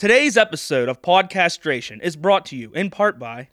[0.00, 3.48] Today's episode of Podcastration is brought to you in part by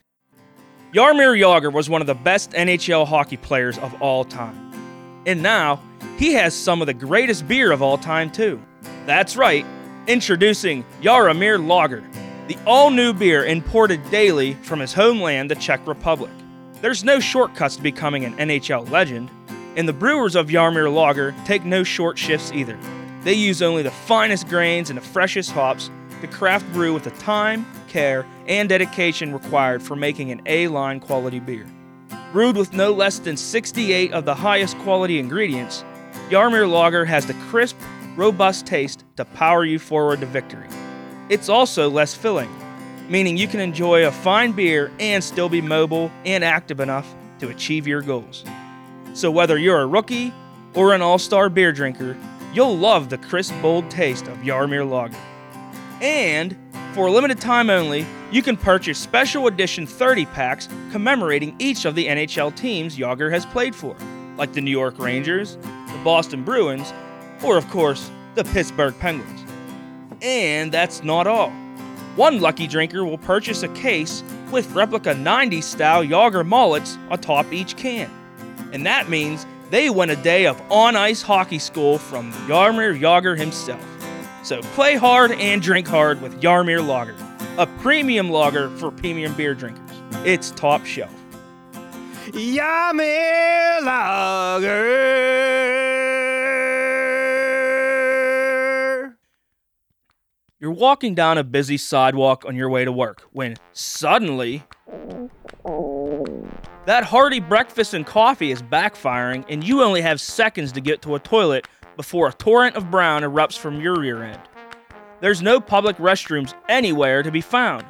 [0.94, 4.56] Jaromir Jagr was one of the best NHL hockey players of all time.
[5.26, 5.82] And now,
[6.18, 8.62] he has some of the greatest beer of all time, too.
[9.06, 9.66] That's right,
[10.08, 12.02] introducing Jaromir Lager,
[12.48, 16.32] the all new beer imported daily from his homeland, the Czech Republic.
[16.80, 19.30] There's no shortcuts to becoming an NHL legend,
[19.76, 22.80] and the brewers of Jaromir Lager take no short shifts either.
[23.24, 25.90] They use only the finest grains and the freshest hops
[26.22, 31.00] to craft brew with the time, care, and dedication required for making an A line
[31.00, 31.66] quality beer.
[32.32, 35.84] Brewed with no less than 68 of the highest quality ingredients,
[36.30, 37.78] Jaromir Lager has the crisp,
[38.16, 40.68] robust taste to power you forward to victory.
[41.30, 42.50] It's also less filling,
[43.10, 47.50] meaning you can enjoy a fine beer and still be mobile and active enough to
[47.50, 48.44] achieve your goals.
[49.14, 50.34] So, whether you're a rookie
[50.74, 52.18] or an all star beer drinker,
[52.54, 55.18] you'll love the crisp, bold taste of Jaromir Lager.
[56.02, 56.56] And
[56.94, 61.96] for a limited time only, you can purchase special edition 30 packs commemorating each of
[61.96, 63.96] the NHL teams Jagr has played for,
[64.38, 66.94] like the New York Rangers, the Boston Bruins,
[67.44, 69.44] or of course, the Pittsburgh Penguins.
[70.22, 71.52] And that's not all.
[72.16, 77.76] One lucky drinker will purchase a case with replica 90s style Jagr mullets atop each
[77.78, 78.10] can.
[78.74, 83.38] And that means they win a day of on ice hockey school from Jaromir Jagr
[83.38, 83.97] himself.
[84.48, 87.18] So play hard and drink hard with Jaromir Lager,
[87.58, 89.92] a premium lager for premium beer drinkers.
[90.24, 91.14] It's top shelf.
[92.28, 94.78] Jaromir lager.
[100.62, 104.64] You're walking down a busy sidewalk on your way to work when suddenly
[106.86, 111.16] that hearty breakfast and coffee is backfiring and you only have seconds to get to
[111.16, 111.68] a toilet
[111.98, 114.40] before a torrent of brown erupts from your rear end.
[115.20, 117.84] There's no public restrooms anywhere to be found.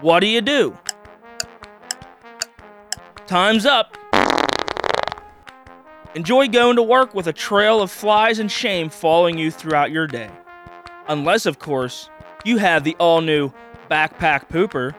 [0.00, 0.78] What do you do?
[3.26, 3.96] Time's up.
[6.14, 10.06] Enjoy going to work with a trail of flies and shame following you throughout your
[10.06, 10.30] day.
[11.08, 12.08] Unless, of course,
[12.44, 13.52] you have the all new
[13.90, 14.94] Backpack Pooper.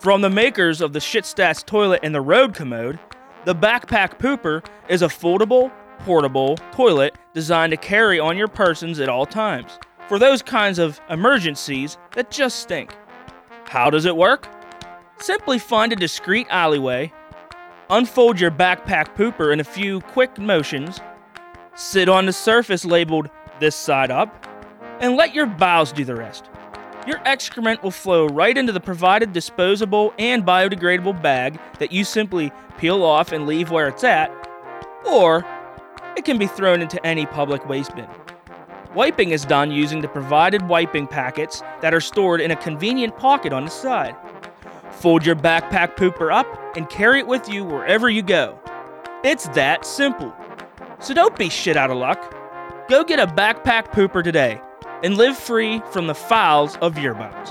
[0.00, 2.98] From the makers of the Shitstats toilet and the Road Commode,
[3.44, 9.08] the Backpack Pooper is a foldable, portable toilet designed to carry on your persons at
[9.08, 12.96] all times for those kinds of emergencies that just stink.
[13.64, 14.48] How does it work?
[15.18, 17.12] Simply find a discreet alleyway,
[17.90, 21.00] unfold your backpack pooper in a few quick motions,
[21.74, 23.28] sit on the surface labeled
[23.60, 24.46] this side up,
[25.00, 26.50] and let your bowels do the rest.
[27.06, 32.50] Your excrement will flow right into the provided disposable and biodegradable bag that you simply
[32.78, 34.30] peel off and leave where it's at,
[35.06, 35.44] or
[36.16, 38.08] it can be thrown into any public waste bin.
[38.94, 43.52] Wiping is done using the provided wiping packets that are stored in a convenient pocket
[43.52, 44.16] on the side.
[44.92, 48.58] Fold your backpack pooper up and carry it with you wherever you go.
[49.22, 50.34] It's that simple.
[51.00, 52.34] So don't be shit out of luck.
[52.88, 54.60] Go get a backpack pooper today
[55.02, 57.50] and live free from the fouls of your bones.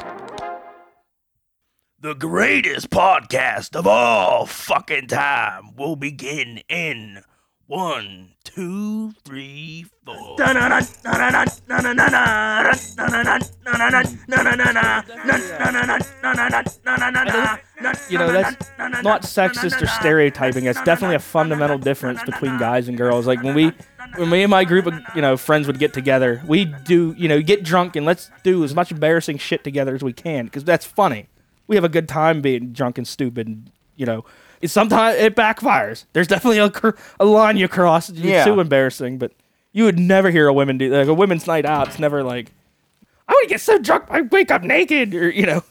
[2.00, 7.24] The greatest podcast of all fucking time will begin in
[7.68, 10.16] one, two, three, four.
[18.10, 18.72] You know, that's
[19.04, 20.66] not sexist or stereotyping.
[20.66, 23.28] It's definitely a fundamental difference between guys and girls.
[23.28, 23.74] Like when we,
[24.16, 27.28] when me and my group of you know friends would get together, we do you
[27.28, 30.64] know get drunk and let's do as much embarrassing shit together as we can because
[30.64, 31.28] that's funny.
[31.68, 33.48] We have a good time being drunk and stupid.
[33.48, 34.24] And, you know,
[34.66, 36.06] it, sometimes it backfires.
[36.14, 38.10] There's definitely a, a line you cross.
[38.10, 38.44] It's Yeah.
[38.46, 39.32] too embarrassing, but
[39.72, 41.88] you would never hear a women do like a women's night out.
[41.88, 42.52] It's never like
[43.28, 45.64] I would get so drunk I wake up naked or you know.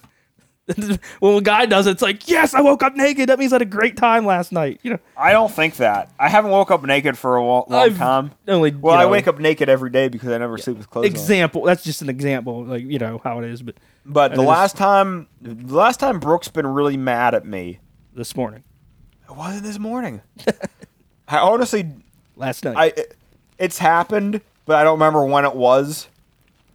[1.21, 3.29] when a guy does it, it's like, yes, I woke up naked.
[3.29, 4.81] That means I had a great time last night.
[4.83, 6.11] You know, I don't think that.
[6.19, 8.31] I haven't woke up naked for a long, long time.
[8.49, 11.05] only Well, you I wake up naked every day because I never sleep with clothes
[11.05, 11.11] on.
[11.13, 11.65] example.
[11.65, 13.61] That's just an example, like you know how it is.
[13.61, 13.75] But
[14.07, 17.81] But the last time, the last time Brooke's been really mad at me,
[18.15, 18.65] this morning,
[19.35, 20.21] it wasn't this morning.
[21.29, 21.91] I honestly,
[22.37, 23.17] last night, I, it-
[23.59, 26.09] it's happened, but I don't remember when it was.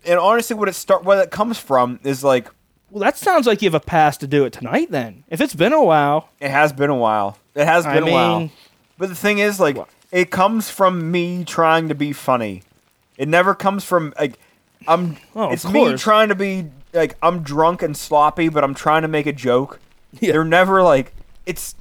[0.05, 2.47] And honestly, what it start, what it comes from is like
[2.89, 4.89] well, that sounds like you have a pass to do it tonight.
[4.89, 7.37] Then, if it's been a while, it has been a while.
[7.53, 8.49] It has I been a while.
[8.97, 9.77] But the thing is, like,
[10.11, 12.63] it comes from me trying to be funny.
[13.17, 14.39] It never comes from like
[14.87, 15.17] I'm.
[15.35, 19.01] Oh, of it's me trying to be like I'm drunk and sloppy, but I'm trying
[19.03, 19.79] to make a joke.
[20.19, 20.31] Yeah.
[20.31, 21.13] They're never like
[21.45, 21.75] it's.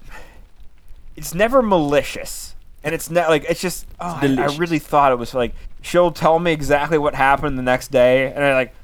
[1.19, 3.87] It's never malicious, and it's not like it's just.
[4.01, 7.63] Oh, I, I really thought it was like she'll tell me exactly what happened the
[7.63, 8.75] next day, and I like.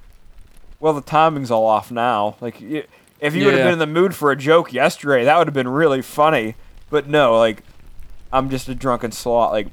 [0.80, 2.36] well, the timing's all off now.
[2.40, 5.46] Like, if you would have been in the mood for a joke yesterday, that would
[5.46, 6.56] have been really funny.
[6.90, 7.62] But no, like,
[8.32, 9.52] I'm just a drunken slot.
[9.52, 9.68] Like,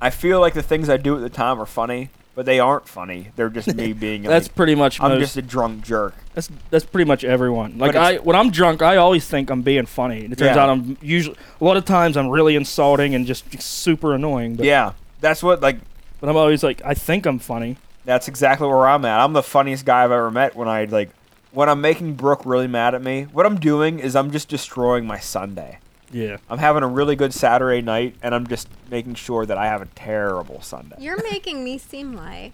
[0.00, 2.86] I feel like the things I do at the time are funny, but they aren't
[2.86, 3.30] funny.
[3.34, 4.22] They're just me being.
[4.22, 5.20] That's like, pretty much I'm most.
[5.20, 6.14] just a drunk jerk.
[6.34, 7.78] That's that's pretty much everyone.
[7.78, 10.22] Like I, when I'm drunk, I always think I'm being funny.
[10.24, 10.62] And it turns Yeah.
[10.62, 14.54] out I'm usually a lot of times I'm really insulting and just super annoying.
[14.54, 15.78] But, Yeah, that's what like.
[16.20, 17.78] but I'm always like I think I'm funny.
[18.04, 19.18] That's exactly where I'm at.
[19.18, 21.08] I'm the funniest guy I've ever met when I like
[21.52, 23.22] when I'm making Brooke really mad at me.
[23.32, 25.78] What I'm doing is I'm just destroying my Sunday.
[26.16, 26.36] Yeah.
[26.48, 29.82] I'm having a really good Saturday night and I'm just making sure that I have
[29.82, 30.96] a terrible Sunday.
[30.98, 32.52] You're making me seem like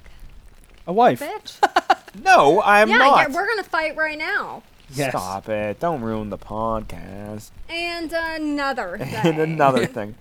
[0.87, 1.21] A wife.
[1.21, 1.59] bitch.
[2.23, 3.31] No, I'm yeah, not.
[3.31, 4.63] yeah, we're gonna fight right now.
[4.91, 5.13] Yes.
[5.13, 5.81] Stop it.
[5.81, 7.51] Don't ruin the podcast.
[7.71, 9.15] And another thing.
[9.15, 10.17] and another thing.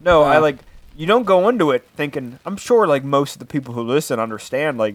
[0.00, 0.58] No, I Uh, like
[0.96, 4.20] you don't go into it thinking I'm sure like most of the people who listen
[4.20, 4.94] understand like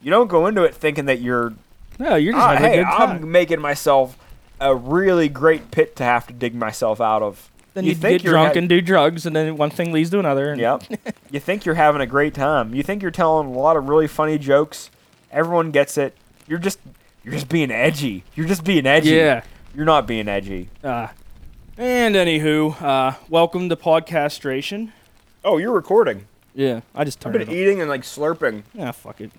[0.00, 1.52] you don't go into it thinking that you're
[1.98, 3.10] No, you're just Ah, having hey, a good time.
[3.24, 4.16] I'm making myself
[4.60, 7.50] a really great pit to have to dig myself out of.
[7.74, 9.92] then you you, think get you're drunk ha- and do drugs, and then one thing
[9.92, 10.50] leads to another.
[10.52, 10.84] And Yep.
[11.30, 12.74] you think you're having a great time.
[12.74, 14.90] You think you're telling a lot of really funny jokes.
[15.30, 16.16] Everyone gets it.
[16.48, 16.78] You're just
[17.24, 18.24] you're just being edgy.
[18.34, 19.10] You're just being edgy.
[19.10, 19.42] Yeah.
[19.74, 20.70] You're not being edgy.
[20.82, 21.08] Uh,
[21.76, 24.92] and anywho, uh, welcome to Podcastration.
[25.44, 26.26] Oh, you're recording.
[26.54, 28.62] Yeah, I just I've been it eating and like slurping.
[28.72, 29.30] Yeah, fuck it.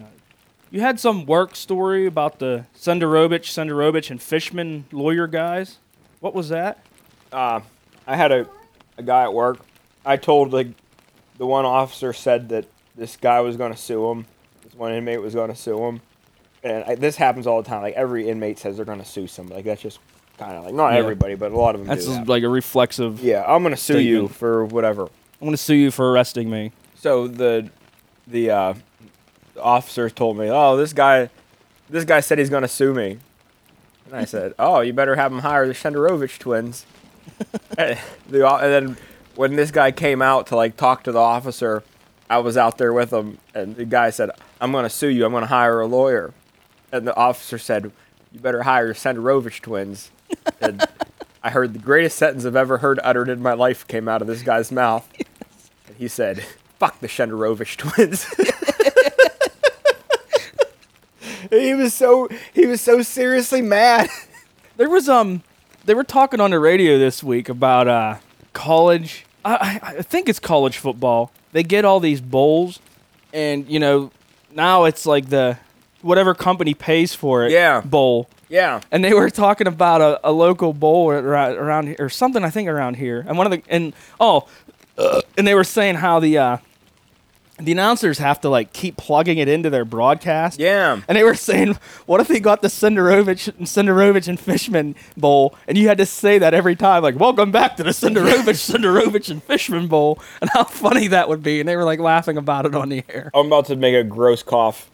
[0.69, 5.77] You had some work story about the Shenderovich, Shenderovich, and Fishman lawyer guys.
[6.19, 6.79] What was that?
[7.31, 7.61] uh,
[8.05, 8.47] I had a,
[8.97, 9.59] a guy at work.
[10.05, 10.67] I told like
[11.37, 12.65] the one officer said that
[12.95, 14.25] this guy was going to sue him.
[14.63, 16.01] This one inmate was going to sue him,
[16.63, 17.81] and I, this happens all the time.
[17.81, 19.57] Like every inmate says they're going to sue somebody.
[19.57, 19.99] Like that's just
[20.37, 20.99] kind of like not Yeah.
[20.99, 22.27] everybody, but a lot of them That's do that.
[22.27, 23.21] like a reflexive.
[23.21, 25.03] yeah, I'm going to sue you for whatever.
[25.39, 26.71] I'm gonna sue you for arresting me.
[26.95, 27.69] So the
[28.25, 28.79] the uh, the
[29.61, 31.29] officers told me, "Oh, this guy,
[31.89, 33.19] this guy said he's going to sue me."
[34.05, 36.85] And I said, "Oh, you better have him hire the Shenderovich twins."
[37.77, 37.99] and,
[38.29, 38.97] the, and then
[39.35, 41.83] when this guy came out to like talk to the officer,
[42.29, 45.25] I was out there with him, and the guy said, "I'm going to sue you.
[45.25, 46.33] I'm going to hire a lawyer."
[46.91, 47.91] And the officer said,
[48.31, 50.11] "You better hire Shenderovich twins."
[50.61, 50.85] and
[51.43, 54.27] I heard the greatest sentence I've ever heard uttered in my life came out of
[54.27, 55.07] this guy's mouth.
[55.87, 56.43] And he said,
[56.79, 58.25] "Fuck the Shenderovich twins."
[61.49, 64.09] He was so he was so seriously mad.
[64.77, 65.41] There was um,
[65.85, 68.17] they were talking on the radio this week about uh
[68.53, 69.25] college.
[69.43, 71.31] I I, think it's college football.
[71.51, 72.79] They get all these bowls,
[73.33, 74.11] and you know,
[74.53, 75.57] now it's like the
[76.01, 77.51] whatever company pays for it.
[77.51, 77.81] Yeah.
[77.81, 78.29] Bowl.
[78.49, 78.81] Yeah.
[78.91, 82.49] and they were talking about a, a local bowl around, around here or something I
[82.49, 83.25] think around here.
[83.27, 84.47] And one of the and oh,
[85.37, 86.57] and they were saying how the uh,
[87.59, 90.59] the announcers have to like keep plugging it into their broadcast.
[90.59, 91.01] Yeah.
[91.07, 95.77] And they were saying, what if they got the Shenderovich, Shenderovich and Fishman Bowl, and
[95.77, 99.43] you had to say that every time, like, welcome back to the Shenderovich, Shenderovich and
[99.43, 101.59] Fishman Bowl, and how funny that would be.
[101.59, 103.31] And they were like laughing about it on the air.
[103.33, 104.89] I'm about to make a gross cough.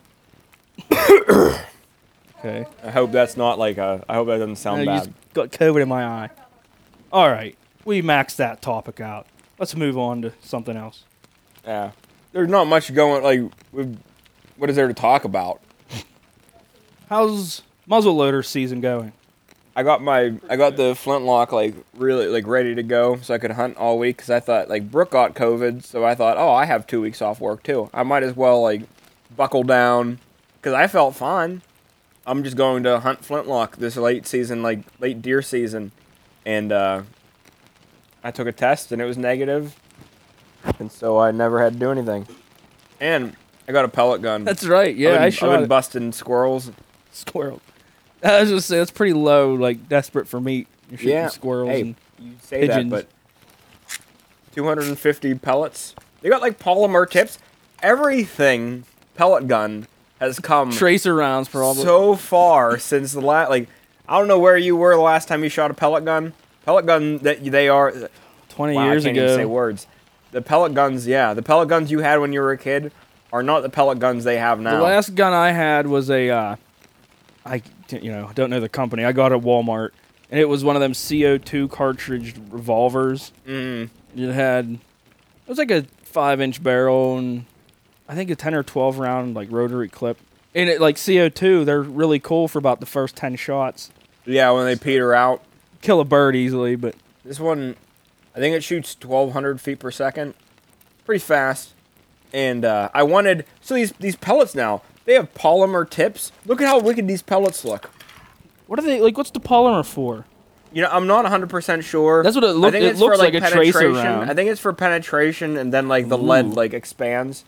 [2.45, 2.65] Okay.
[2.83, 4.03] I hope that's not like a.
[4.09, 5.13] I hope that doesn't sound you bad.
[5.33, 6.29] got COVID in my eye.
[7.09, 9.27] All right, we maxed that topic out.
[9.57, 11.05] Let's move on to something else.
[11.65, 11.91] Yeah.
[12.33, 13.23] There's not much going.
[13.23, 13.51] Like,
[14.57, 15.61] what is there to talk about?
[17.09, 19.13] How's muzzleloader season going?
[19.75, 23.39] I got my I got the flintlock like really like ready to go so I
[23.39, 26.51] could hunt all week because I thought like Brooke got COVID so I thought oh
[26.51, 28.83] I have two weeks off work too I might as well like
[29.35, 30.19] buckle down
[30.63, 31.61] because I felt fine.
[32.25, 35.91] I'm just going to hunt flintlock this late season like late deer season,
[36.45, 37.01] and uh,
[38.23, 39.75] I took a test and it was negative,
[40.79, 42.27] and so I never had to do anything.
[42.99, 43.35] And
[43.67, 44.43] I got a pellet gun.
[44.43, 44.95] That's right.
[44.95, 45.67] Yeah, I've been, I I've shot been it.
[45.69, 46.71] busting squirrels.
[47.11, 47.61] squirrel.
[48.23, 50.67] I was just say that's pretty low, like desperate for meat.
[50.89, 52.89] You're shooting Yeah, squirrels Hey, and you say pigeons.
[52.91, 53.07] that, but
[54.55, 55.95] 250 pellets.
[56.21, 57.39] They got like polymer tips.
[57.81, 59.87] Everything pellet gun
[60.19, 61.83] has come tracer rounds probably.
[61.83, 63.49] so far since the last.
[63.49, 63.67] Like,
[64.07, 66.33] I don't know where you were the last time you shot a pellet gun.
[66.65, 67.93] Pellet gun that they are.
[68.49, 69.25] Twenty Wow, years I can't ago.
[69.25, 69.87] even say words.
[70.33, 72.91] The pellet guns, yeah, the pellet guns you had when you were a kid
[73.31, 74.75] are not the pellet guns they have now.
[74.77, 76.55] The last gun I had was a, uh,
[77.45, 79.05] I you know don't know the company.
[79.05, 79.89] I got it at Walmart,
[80.31, 83.31] and it was one of them CO2 cartridge revolvers.
[83.47, 87.45] Mm, It had, it was like a five inch barrel and
[88.07, 90.17] I think a ten or twelve round like rotary clip.
[90.55, 93.91] And it like CO2, they're really cool for about the first ten shots.
[94.25, 95.41] yeah, when they peter out.
[95.81, 97.75] Kill a bird easily, but This one,
[98.35, 100.33] I think it shoots 1,200 feet per second,
[101.05, 101.73] pretty fast.
[102.33, 106.31] And uh, I wanted so these these pellets now They have polymer tips.
[106.45, 107.91] Look at how wicked these pellets look.
[108.67, 109.17] What are they like?
[109.17, 110.25] What's the polymer for?
[110.71, 112.23] You know, I'm not 100% sure.
[112.23, 113.93] That's what it I look- think it it's for, looks like a tracer penetration.
[113.93, 114.31] round.
[114.31, 117.45] I think it's for penetration, and then like the lead like expands.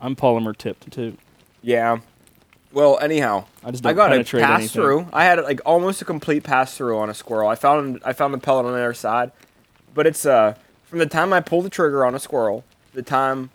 [0.00, 1.18] I'm polymer tipped too.
[1.60, 1.98] Yeah.
[2.72, 4.68] Well, anyhow, I just I got a pass anything.
[4.68, 5.06] through.
[5.12, 7.50] I had like almost a complete pass through on a squirrel.
[7.50, 9.32] I found I found the pellet on the other side,
[9.94, 13.50] but it's uh from the time I pull the trigger on a squirrel, the time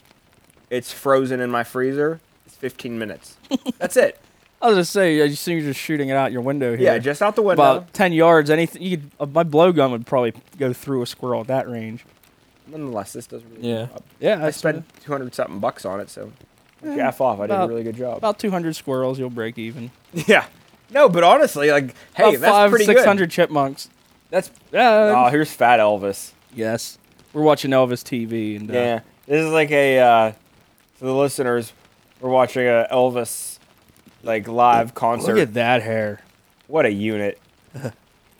[0.69, 3.37] it's frozen in my freezer, it's 15 minutes.
[3.77, 4.19] That's it.
[4.61, 6.93] I was gonna say, I see you're just shooting it out your window here.
[6.93, 7.61] Yeah, just out the window.
[7.61, 8.49] about ten yards.
[8.49, 12.03] Anything you could, uh, my blowgun would probably go through a squirrel at that range.
[12.65, 13.75] Nonetheless, this does really Yeah.
[13.85, 14.03] good job.
[14.19, 16.31] Yeah, I that's spent 200 something bucks on it, so
[16.83, 17.39] Eh, gaff off.
[17.39, 18.17] I did a really good job.
[18.17, 19.17] about 200 squirrels.
[19.19, 19.91] You'll break even.
[20.13, 20.45] yeah.
[20.91, 23.07] No, but honestly, like, hey, about that's five, pretty six good.
[23.07, 23.89] hundred chipmunks.
[24.29, 25.13] That's Yeah.
[25.25, 26.31] oh, here's Fat Elvis.
[26.53, 26.97] yes.
[27.33, 30.31] We're watching Elvis TV and uh, Yeah, this is like a uh,
[30.95, 31.71] for the listeners.
[32.19, 33.59] We're watching a Elvis
[34.23, 35.35] like live concert.
[35.35, 36.21] look at that hair.
[36.67, 37.39] What a unit!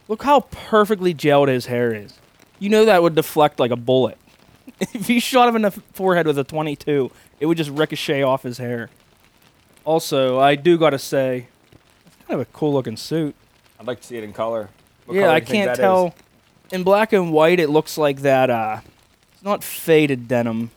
[0.10, 2.14] Look how perfectly gelled his hair is.
[2.60, 4.18] You know that would deflect like a bullet.
[4.80, 8.24] if you shot him in the f- forehead with a 22, it would just ricochet
[8.24, 8.90] off his hair.
[9.86, 11.48] Also, I do gotta say,
[12.06, 13.36] it's kind of a cool looking suit.
[13.80, 14.70] I'd like to see it in color.
[15.08, 16.08] What yeah, I do you think can't tell.
[16.08, 16.74] is?
[16.74, 18.50] In black and white, it looks like that.
[18.50, 18.82] Uh,
[19.34, 20.70] it's not faded denim.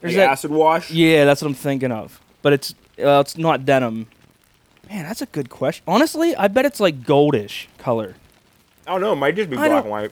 [0.00, 0.30] There's The that.
[0.30, 0.90] acid wash.
[0.90, 2.20] Yeah, that's what I'm thinking of.
[2.42, 4.08] But it's uh, it's not denim.
[4.90, 5.84] Man, that's a good question.
[5.86, 8.16] Honestly, I bet it's like goldish color.
[8.86, 9.12] I don't know.
[9.12, 10.10] It might just be I black and white.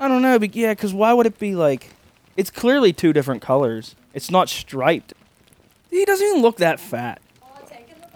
[0.00, 1.90] I don't know, but yeah, because why would it be like?
[2.36, 3.94] It's clearly two different colors.
[4.14, 5.12] It's not striped.
[5.90, 7.20] He doesn't even look that fat.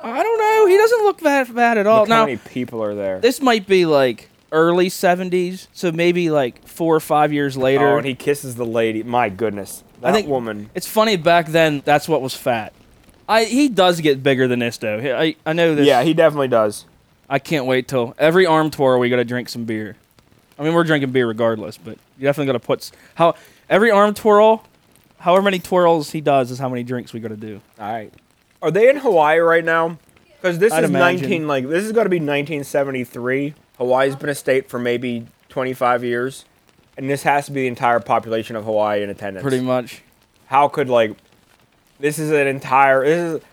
[0.02, 0.66] I don't know.
[0.66, 2.00] He doesn't look that fat at all.
[2.00, 3.18] Look how now, many people are there.
[3.20, 7.88] this might be like early 70s, so maybe like four or five years later.
[7.88, 9.02] Oh, and he kisses the lady.
[9.02, 10.70] My goodness, that I think woman.
[10.74, 11.82] It's funny back then.
[11.84, 12.72] That's what was fat.
[13.28, 14.98] I he does get bigger than this though.
[14.98, 15.86] I I know this.
[15.86, 16.86] Yeah, he definitely does.
[17.28, 19.96] I can't wait till every arm twirl we got to drink some beer.
[20.58, 23.34] I mean, we're drinking beer regardless, but you definitely got to put how
[23.68, 24.64] every arm twirl,
[25.18, 27.60] however many twirls he does is how many drinks we got to do.
[27.78, 28.12] All right.
[28.62, 29.98] Are they in Hawaii right now?
[30.40, 31.22] Because this I'd is imagine.
[31.22, 33.54] 19 like this is got to be 1973.
[33.78, 36.44] Hawaii's been a state for maybe 25 years,
[36.96, 39.42] and this has to be the entire population of Hawaii in attendance.
[39.42, 40.02] Pretty much.
[40.46, 41.16] How could like
[41.98, 43.48] this is an entire this is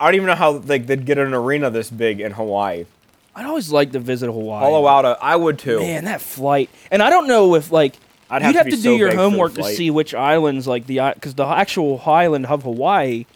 [0.00, 2.86] I don't even know how like they'd get an arena this big in Hawaii.
[3.34, 4.60] I'd always like to visit Hawaii.
[4.60, 5.78] Hollow out a, I would too.
[5.78, 6.70] Man, that flight.
[6.90, 7.94] And I don't know if like
[8.30, 9.90] I'd you'd have to have to, do so your big for the homework to see
[9.90, 13.26] which islands like the because the actual island of Hawaii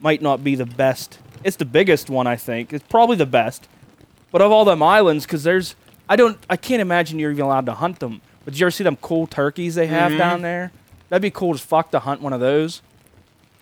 [0.00, 1.18] might not be the best.
[1.44, 2.72] It's the biggest one, I think.
[2.72, 3.68] It's probably the best.
[4.30, 5.74] But of all them islands, because there's
[6.10, 8.20] I don't I can't imagine you're even allowed to hunt them.
[8.44, 10.18] But did you ever see them cool turkeys they have Mm-hmm.
[10.18, 10.72] down there?
[11.08, 12.82] That'd be cool as fuck to hunt one of those.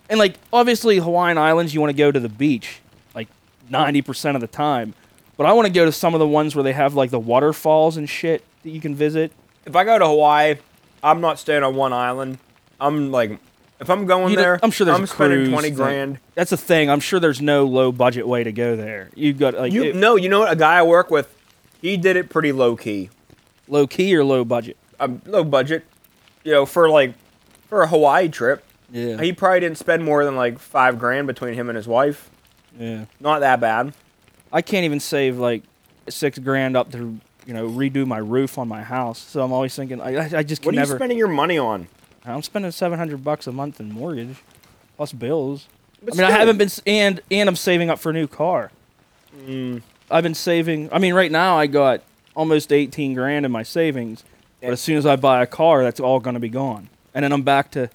[0.09, 2.79] And like obviously Hawaiian Islands, you want to go to the beach
[3.15, 3.27] like
[3.69, 4.93] ninety percent of the time.
[5.37, 7.19] But I want to go to some of the ones where they have like the
[7.19, 9.31] waterfalls and shit that you can visit.
[9.65, 10.55] If I go to Hawaii,
[11.03, 12.39] I'm not staying on one island.
[12.81, 13.37] I'm like
[13.79, 15.75] if I'm going You there, I'm sure there's I'm spending cruise 20 thing.
[15.75, 16.19] grand.
[16.35, 16.89] That's the thing.
[16.89, 19.09] I'm sure there's no low budget way to go there.
[19.15, 20.51] You've got like You it- no, you know what?
[20.51, 21.33] A guy I work with,
[21.81, 23.09] he did it pretty low key.
[23.67, 24.77] low key or low budget.
[24.99, 25.85] Um, low budget,
[26.43, 27.13] you know, for like
[27.67, 28.63] for a Hawaii trip.
[28.91, 29.21] Yeah.
[29.21, 32.29] He probably didn't spend more than like five grand between him and his wife.
[32.77, 33.05] yeah.
[33.19, 33.93] Not that bad.
[34.51, 35.61] I can't even save like
[36.07, 39.19] six grand up to you know redo my roof on my house.
[39.19, 41.87] So I'm always thinking I, I just What can are you spending your money on?
[42.25, 44.37] I'm spending seven hundred bucks a month in mortgage,
[44.97, 45.67] plus bills.
[46.03, 46.39] But I mean, I still.
[46.39, 48.71] haven't been s- and and I'm saving up for a new car.
[49.45, 49.81] Mm.
[50.11, 50.89] I've been saving.
[50.91, 52.01] I mean, right now I got
[52.35, 54.23] almost eighteen grand in my savings.
[54.61, 57.23] But as soon as I buy a car, that's all going to be gone, and
[57.23, 57.89] then I'm back to.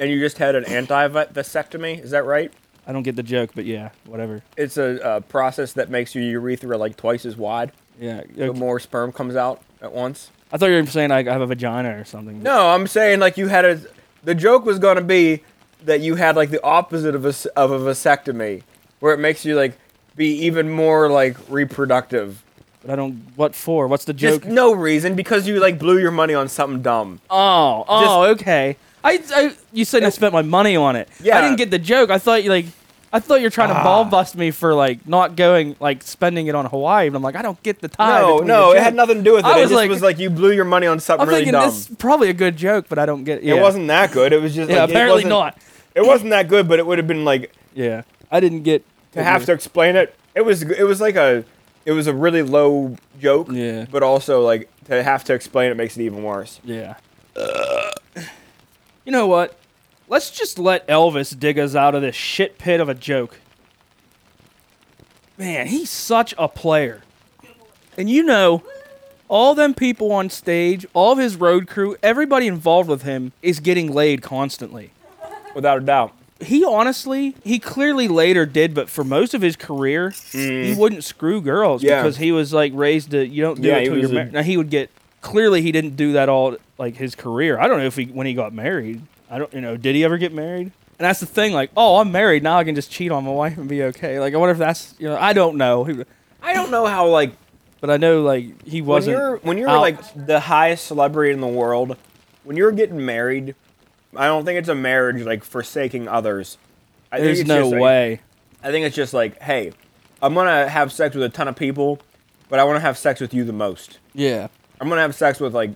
[0.00, 2.52] And you just had an anti-vasectomy, is that right?
[2.86, 4.42] I don't get the joke, but yeah, whatever.
[4.56, 8.22] It's a, process that makes your urethra like twice as wide, Yeah.
[8.36, 10.30] so more sperm comes out at once.
[10.50, 12.42] I thought you were saying I have a vagina or something.
[12.42, 13.80] No, I'm saying like you had a.
[14.24, 15.42] The joke was gonna be
[15.84, 18.62] that you had like the opposite of a s- of a vasectomy,
[19.00, 19.78] where it makes you like
[20.18, 22.42] be even more like reproductive.
[22.82, 23.14] But I don't.
[23.36, 23.86] What for?
[23.88, 24.42] What's the joke?
[24.42, 27.20] Just no reason because you like blew your money on something dumb.
[27.30, 28.76] oh, oh, okay.
[29.04, 31.08] I, I, you said I spent my money on it.
[31.22, 31.38] Yeah.
[31.38, 32.10] I didn't get the joke.
[32.10, 32.66] I thought you like,
[33.12, 34.10] I thought you're trying to ball Ah.
[34.10, 37.06] bust me for like not going, like spending it on Hawaii.
[37.06, 38.20] And I'm like, I don't get the tie.
[38.20, 39.48] No, between no, the it had nothing to do with it.
[39.48, 41.40] I it was just like- was like you blew your money on something I'm really
[41.44, 41.70] thinking dumb.
[41.70, 43.42] this is probably a good joke, but I don't get.
[43.44, 43.54] Yeah.
[43.54, 44.32] It wasn't that good.
[44.32, 45.58] It was just Yeah, like, it apparently wasn't- not.
[45.94, 49.22] It wasn't that good, but it would have been like Yeah, I didn't get to
[49.22, 50.14] have to explain it.
[50.34, 51.44] It was it was like a
[51.84, 53.48] it was a really low joke.
[53.50, 53.86] Yeah.
[53.90, 56.60] But also like to have to explain it makes it even worse.
[56.64, 56.96] Yeah.
[59.04, 59.58] You know what?
[60.08, 63.40] Let's just let Elvis dig us out of this shit pit of a joke.
[65.36, 67.02] man, he's such a player.
[67.96, 68.62] And you know,
[69.28, 73.60] all them people on stage, all of his road crew, everybody involved with him is
[73.60, 74.92] getting laid constantly.
[75.54, 76.12] Without a doubt.
[76.40, 81.40] He honestly, he clearly later did, but for most of his career, he wouldn't screw
[81.40, 81.86] girls Mm.
[81.86, 82.02] Yeah.
[82.02, 84.32] because he was like raised to you don't do Yeah, it till you're married.
[84.32, 84.90] Now he would get
[85.20, 87.58] clearly he didn't do that all like his career.
[87.58, 89.02] I don't know if he when he got married.
[89.28, 90.70] I don't you know did he ever get married?
[91.00, 92.58] And that's the thing, like, oh, I'm married now.
[92.58, 94.18] I can just cheat on my wife and be okay.
[94.18, 95.86] Like, I wonder if that's you know, I don't know,
[96.42, 97.32] I don't know how like
[97.80, 99.16] but I know like he wasn't.
[99.16, 101.96] you're when you're like the highest celebrity in the world,
[102.44, 103.54] when you're getting married,
[104.18, 106.58] I don't think it's a marriage like forsaking others.
[107.12, 108.20] I think There's it's no just, like- way.
[108.62, 109.72] I think it's just like, hey,
[110.20, 112.00] I'm gonna have sex with a ton of people,
[112.48, 113.98] but I want to have sex with you the most.
[114.14, 114.48] Yeah,
[114.80, 115.70] I'm gonna have sex with like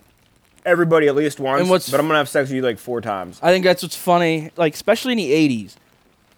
[0.65, 2.99] everybody at least once, And what's- but I'm gonna have sex with you like four
[3.01, 3.39] times.
[3.41, 4.51] I think that's what's funny.
[4.57, 5.75] Like, especially in the '80s,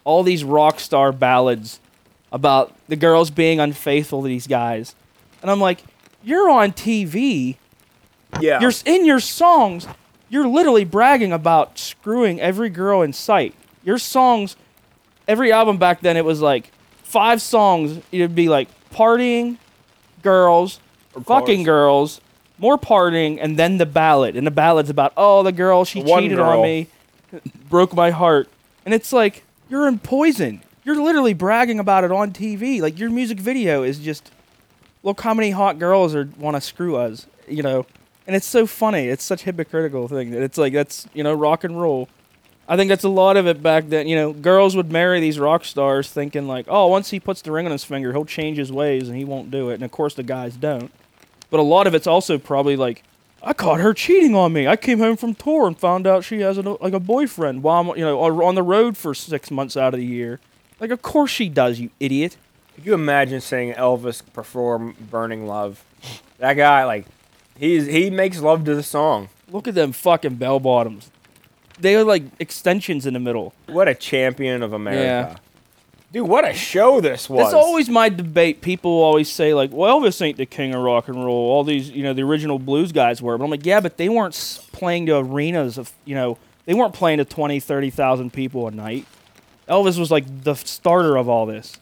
[0.03, 1.79] all these rock star ballads
[2.31, 4.93] about the girls being unfaithful to these guys,
[5.41, 5.83] and I'm like,
[6.24, 7.57] you're on TV.
[8.39, 9.88] Yeah, You're in your songs.
[10.29, 13.53] You're literally bragging about screwing every girl in sight.
[13.84, 14.55] Your songs,
[15.27, 16.72] every album back then, it was like
[17.03, 18.01] five songs.
[18.12, 19.58] It'd be like partying,
[20.24, 20.79] girls,
[21.24, 22.22] fucking girls,
[22.58, 24.36] more partying, and then the ballad.
[24.36, 26.60] And the ballad's about, oh, the girl, she One cheated girl.
[26.60, 26.88] on me,
[27.70, 28.50] broke my heart.
[28.86, 30.62] And it's like, you're in poison.
[30.84, 32.82] You're literally bragging about it on TV.
[32.82, 34.32] Like, your music video is just,
[35.03, 37.86] look how many hot girls are want to screw us, you know?
[38.27, 39.08] And it's so funny.
[39.08, 42.10] It's such hypocritical thing that it's like, that's, you know, rock and roll.
[42.67, 44.08] I think that's a lot of it back then.
[44.08, 47.51] You know, girls would marry these rock stars thinking like, oh, once he puts the
[47.51, 49.75] ring on his finger, he'll change his ways and he won't do it.
[49.75, 50.91] And of course, the guys don't.
[51.51, 53.03] But a lot of it's also probably like,
[53.44, 54.67] I caught her cheating on me.
[54.67, 57.82] I came home from tour and found out she has a, like a boyfriend while
[57.82, 60.39] I'm, you know, on the road for six months out of the year.
[60.79, 62.38] Like, of course she does, you idiot.
[62.74, 65.86] Could you imagine seeing Elvis perform "Burning Love"?
[66.39, 67.05] That guy, like,
[67.57, 69.29] he's he makes love to the song.
[69.50, 71.12] Look at them fucking bell bottoms.
[71.80, 73.53] They are like extensions in the middle.
[73.67, 75.03] What a champion of America.
[75.34, 75.38] Yeah.
[76.12, 77.45] Dude, what a show this was.
[77.45, 78.62] That's always my debate.
[78.62, 81.89] People always say like, "Well, Elvis ain't the king of rock and roll." All these,
[81.89, 83.38] you know, the original blues guys were.
[83.38, 84.34] But I'm like, yeah, but they weren't
[84.71, 89.06] playing to arenas of, you know, they weren't playing to 20, 30,000 people a night.
[89.67, 91.77] Elvis was like the starter of all this.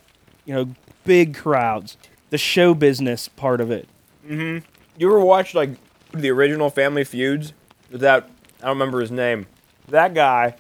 [0.45, 1.95] You know, big crowds,
[2.31, 3.87] the show business part of it.
[4.27, 4.65] Mm-hmm.
[4.97, 5.71] You ever watch like
[6.11, 7.53] the original Family Feuds?
[7.89, 8.29] That
[8.61, 9.47] I don't remember his name.
[9.87, 10.55] That guy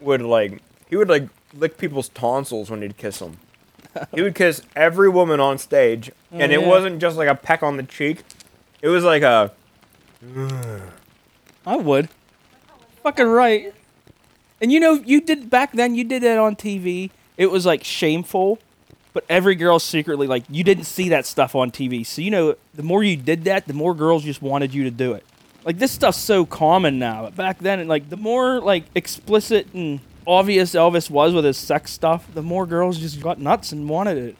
[0.00, 3.38] would like he would like lick people's tonsils when he'd kiss them.
[4.14, 6.66] he would kiss every woman on stage, and it yeah.
[6.66, 8.22] wasn't just like a peck on the cheek.
[8.82, 9.52] It was like a
[11.66, 12.08] I would.
[13.02, 13.72] Fucking right.
[14.60, 15.94] And you know, you did back then.
[15.94, 17.10] You did that on TV.
[17.36, 18.58] It was like shameful,
[19.18, 22.06] but every girl secretly like you didn't see that stuff on TV.
[22.06, 24.92] So you know, the more you did that, the more girls just wanted you to
[24.92, 25.24] do it.
[25.64, 27.24] Like this stuff's so common now.
[27.24, 31.90] But back then, like the more like explicit and obvious Elvis was with his sex
[31.90, 34.36] stuff, the more girls just got nuts and wanted it.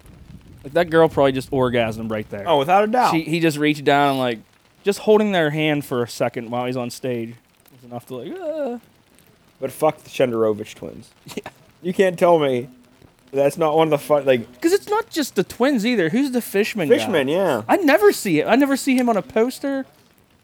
[0.62, 2.49] Like that girl probably just orgasmed right there.
[2.49, 3.11] oh, without a doubt.
[3.11, 4.38] She, he just reached down and like
[4.85, 7.35] just holding their hand for a second while he's on stage
[7.73, 8.79] was enough to like uh.
[9.59, 11.11] but fuck the Shenderovich twins.
[11.37, 11.51] Yeah.
[11.83, 12.69] You can't tell me
[13.33, 16.09] that's not one of the fun like Because it's not just the twins either.
[16.09, 16.88] Who's the Fishman?
[16.88, 16.99] guy?
[16.99, 17.29] Fishman.
[17.29, 17.62] Yeah.
[17.69, 18.47] I never see it.
[18.47, 19.85] I never see him on a poster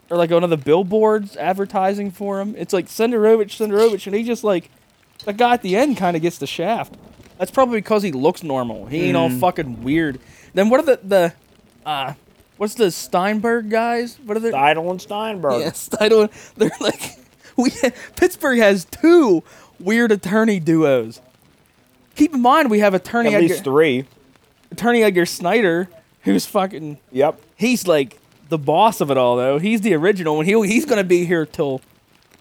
[0.09, 2.55] or like on one of the billboards advertising for him.
[2.57, 4.69] It's like Shenderovich, Shenderovich, and he just like
[5.25, 6.95] the guy at the end kind of gets the shaft.
[7.37, 8.85] That's probably because he looks normal.
[8.85, 10.19] He ain't all fucking weird.
[10.53, 11.33] Then what are the the
[11.85, 12.13] uh
[12.57, 14.17] what's the Steinberg guys?
[14.25, 14.51] What are they?
[14.51, 15.59] Steidl and Steinberg.
[15.59, 16.31] Yes, I don't.
[16.55, 17.17] They're like
[17.57, 17.71] we.
[18.15, 19.43] Pittsburgh has two
[19.79, 21.19] weird attorney duos.
[22.15, 24.05] Keep in mind, we have attorney At Edgar, least three.
[24.71, 25.89] attorney Edgar Snyder,
[26.21, 26.97] who's fucking.
[27.11, 27.39] Yep.
[27.55, 29.59] He's like the boss of it all, though.
[29.59, 31.81] He's the original, and he he's gonna be here till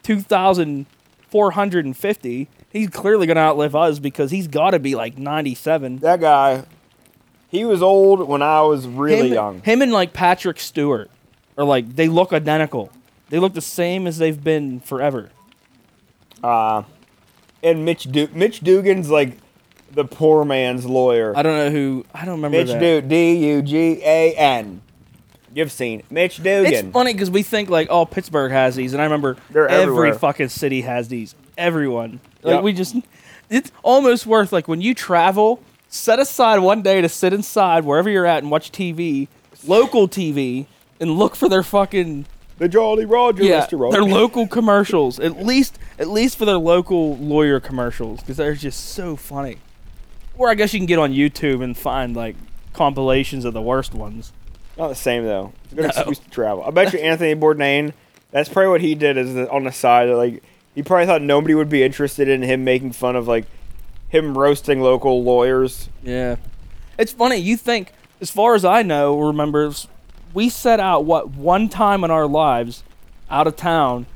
[0.02, 0.86] two thousand
[1.28, 2.48] four hundred and fifty.
[2.70, 5.98] He's clearly gonna outlive us because he's got to be like ninety-seven.
[5.98, 6.64] That guy.
[7.48, 9.62] He was old when I was really him, young.
[9.62, 11.08] Him and like Patrick Stewart
[11.56, 12.90] are like they look identical.
[13.30, 15.30] They look the same as they've been forever.
[16.42, 16.82] Uh,
[17.62, 19.36] and Mitch du- Mitch Dugan's like
[19.94, 21.32] the poor man's lawyer.
[21.36, 22.04] I don't know who.
[22.14, 22.80] I don't remember Mitch that.
[22.80, 24.80] Dugan, D U G A N.
[25.54, 26.72] You've seen Mitch Dugan.
[26.72, 29.82] It's funny because we think like, oh, Pittsburgh has these, and I remember They're every
[29.82, 30.14] everywhere.
[30.18, 31.34] fucking city has these.
[31.56, 32.62] Everyone, like Yep.
[32.64, 32.96] we just,
[33.48, 38.10] it's almost worth like when you travel, set aside one day to sit inside wherever
[38.10, 39.28] you're at and watch TV,
[39.64, 40.66] local TV,
[40.98, 42.26] and look for their fucking
[42.58, 43.78] The Jolly Roger, yeah, Mr.
[43.78, 43.92] Roger.
[43.92, 45.20] their local commercials.
[45.20, 49.58] At least, at least for their local lawyer commercials, because they're just so funny.
[50.36, 52.36] Or I guess you can get on YouTube and find like
[52.72, 54.32] compilations of the worst ones.
[54.76, 55.52] Not the same though.
[55.64, 55.88] It's a good No.
[55.90, 56.64] excuse to travel.
[56.64, 57.92] I bet you Anthony Bourdain.
[58.30, 59.16] That's probably what he did.
[59.16, 60.42] Is on the side, like
[60.74, 63.44] he probably thought nobody would be interested in him making fun of like
[64.08, 65.88] him roasting local lawyers.
[66.02, 66.36] Yeah.
[66.98, 67.36] It's funny.
[67.36, 69.86] You think, as far as I know, remember, s-
[70.32, 72.82] we set out, what, one time in our lives
[73.30, 74.06] out of town,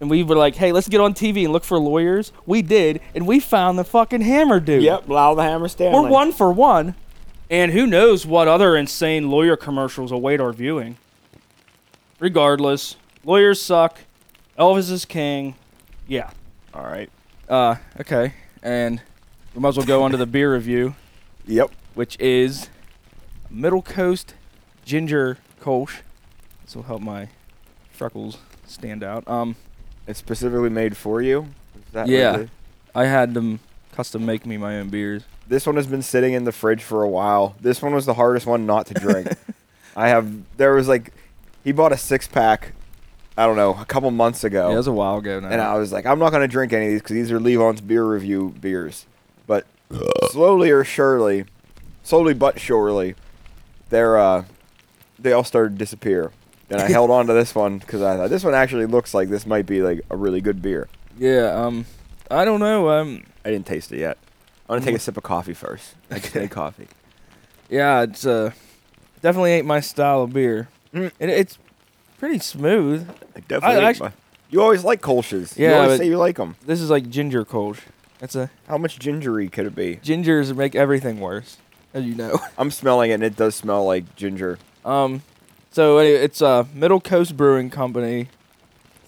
[0.00, 2.32] and we were like, hey, let's get on TV and look for lawyers.
[2.44, 4.82] We did, and we found the fucking hammer dude.
[4.82, 6.00] Yep, Lyle the Hammer Stanley.
[6.00, 6.94] We're one for one.
[7.48, 10.96] And who knows what other insane lawyer commercials await our viewing.
[12.18, 13.98] Regardless, lawyers suck.
[14.58, 15.54] Elvis is king.
[16.08, 16.30] Yeah.
[16.74, 17.10] All right.
[17.48, 18.32] Uh, okay.
[18.62, 19.00] And
[19.54, 20.94] we might as well go on to the beer review,
[21.46, 21.70] Yep.
[21.94, 22.68] which is
[23.50, 24.34] Middle Coast
[24.84, 26.00] Ginger Kolsch.
[26.64, 27.28] This will help my
[27.92, 29.26] freckles stand out.
[29.28, 29.56] Um,
[30.06, 31.46] It's specifically made for you.
[31.86, 32.30] Is that Yeah.
[32.32, 32.50] what it-
[32.94, 33.60] I had them
[33.94, 35.22] custom make me my own beers.
[35.48, 37.54] This one has been sitting in the fridge for a while.
[37.60, 39.28] This one was the hardest one not to drink.
[39.96, 40.28] I have.
[40.56, 41.12] There was like,
[41.64, 42.72] he bought a six pack.
[43.38, 44.68] I don't know, a couple months ago.
[44.68, 45.48] Yeah, it was a while ago now.
[45.48, 47.80] And I was like, I'm not gonna drink any of these because these are Levon's
[47.82, 49.04] beer review beers.
[49.46, 49.66] But
[50.30, 51.44] slowly or surely,
[52.02, 53.14] slowly but surely,
[53.90, 54.44] they're uh,
[55.18, 56.32] they all started to disappear.
[56.70, 59.28] And I held on to this one because I thought this one actually looks like
[59.28, 60.88] this might be like a really good beer.
[61.18, 61.52] yeah.
[61.54, 61.86] Um,
[62.30, 62.88] I don't know.
[62.90, 64.18] Um, I didn't taste it yet.
[64.68, 65.94] I'm gonna take a sip of coffee first.
[66.10, 66.88] I just made coffee.
[67.70, 68.50] yeah, it's uh,
[69.22, 70.68] definitely ain't my style of beer.
[70.92, 71.12] Mm.
[71.20, 71.58] It, it's
[72.18, 73.08] pretty smooth.
[73.36, 73.84] I definitely.
[73.84, 74.12] I my-
[74.50, 75.56] you always like Kolsch's.
[75.58, 76.56] you always say you like them.
[76.64, 77.78] This is like ginger Kolsch.
[78.20, 79.96] It's a How much gingery could it be?
[79.96, 81.58] gingers make everything worse,
[81.94, 82.38] as you know.
[82.58, 84.58] I'm smelling it, and it does smell like ginger.
[84.84, 85.22] Um,
[85.76, 88.28] so anyway, it's a Middle Coast Brewing Company.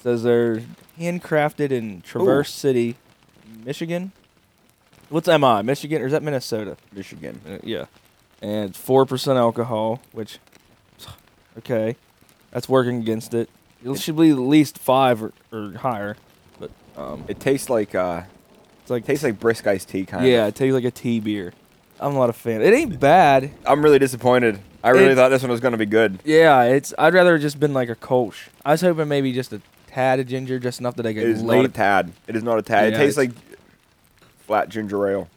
[0.02, 0.60] says they're
[1.00, 2.96] handcrafted in Traverse City,
[3.64, 4.12] Michigan.
[5.08, 5.62] What's MI?
[5.62, 6.76] Michigan or is that Minnesota?
[6.92, 7.40] Michigan.
[7.48, 7.86] Uh, yeah,
[8.42, 10.40] and it's four percent alcohol, which
[11.58, 11.96] okay,
[12.50, 13.48] that's working against it.
[13.82, 16.18] It should be at least five or, or higher,
[16.60, 18.24] but um, It tastes like uh,
[18.82, 20.48] it's like it tastes like brisk iced tea kind yeah, of.
[20.48, 21.54] it tastes like a tea beer.
[21.98, 22.60] I'm not a fan.
[22.60, 23.52] It ain't bad.
[23.64, 24.60] I'm really disappointed.
[24.82, 26.20] I really thought this one was gonna be good.
[26.24, 26.94] Yeah, it's.
[26.98, 28.48] I'd rather it just been like a Kolsch.
[28.64, 31.24] I was hoping maybe just a tad of ginger, just enough that I It could
[31.24, 31.56] is lay.
[31.56, 32.12] not a tad.
[32.28, 32.92] It is not a tad.
[32.92, 33.32] Yeah, it tastes like
[34.46, 35.28] flat ginger ale.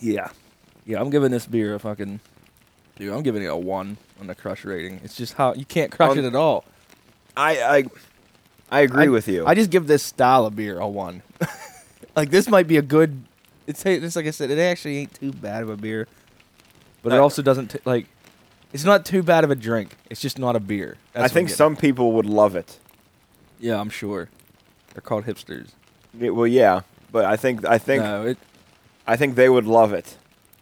[0.00, 0.28] yeah,
[0.86, 1.00] yeah.
[1.00, 2.20] I'm giving this beer a fucking.
[2.96, 5.00] Dude, I'm giving it a one on the crush rating.
[5.02, 6.64] It's just how you can't crush On- it at all.
[7.36, 7.84] I I,
[8.70, 9.44] I agree I- with you.
[9.46, 11.22] I just give this style of beer a one.
[12.16, 13.24] like this might be a good.
[13.66, 16.06] It's it's like I said, it actually ain't too bad of a beer,
[17.02, 18.06] but it Uh, also doesn't t- like.
[18.74, 19.96] It's not too bad of a drink.
[20.10, 20.96] It's just not a beer.
[21.12, 22.80] That's I think some people would love it.
[23.60, 24.28] Yeah, I'm sure.
[24.92, 25.68] They're called hipsters.
[26.18, 26.80] Yeah, well, yeah,
[27.12, 28.38] but I think I think no, it.
[29.06, 30.16] I think they would love it.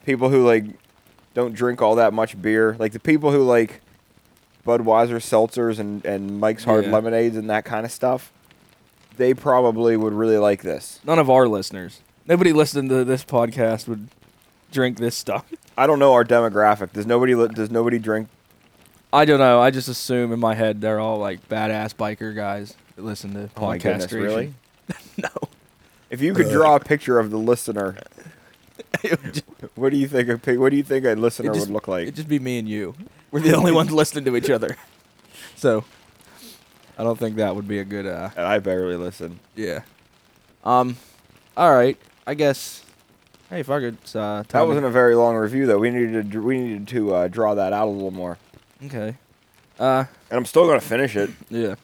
[0.04, 0.66] People who like
[1.32, 3.80] don't drink all that much beer, like the people who like
[4.66, 6.92] Budweiser seltzers and and Mike's Hard Yeah.
[6.92, 8.30] lemonades and that kind of stuff,
[9.16, 11.00] they probably would really like this.
[11.04, 14.08] None of our listeners, nobody listening to this podcast would
[14.72, 15.44] drink this stuff.
[15.78, 16.92] I don't know our demographic.
[16.92, 18.28] Does nobody li- does nobody drink?
[19.12, 19.60] I don't know.
[19.60, 23.50] I just assume in my head they're all like badass biker guys that listen to
[23.56, 24.22] Oh my goodness, station.
[24.22, 24.54] really?
[25.18, 25.28] no.
[26.10, 27.96] If you could draw a picture of the listener,
[29.74, 32.02] what do you think a what do you think a listener just- would look like?
[32.04, 32.94] It'd just be me and you.
[33.30, 34.76] We're the only ones listening to each other.
[35.56, 35.84] So,
[36.98, 38.06] I don't think that would be a good.
[38.06, 39.40] uh and I barely listen.
[39.56, 39.80] Yeah.
[40.64, 40.96] Um.
[41.56, 41.96] All right.
[42.26, 42.84] I guess.
[43.52, 43.94] Hey, fuck it.
[44.02, 45.76] it's, Uh, That wasn't a very long review though.
[45.78, 48.38] We needed to we needed to uh, draw that out a little more.
[48.86, 49.16] okay.
[49.78, 50.04] Uh.
[50.30, 51.28] And I'm still gonna finish it.
[51.50, 51.74] Yeah.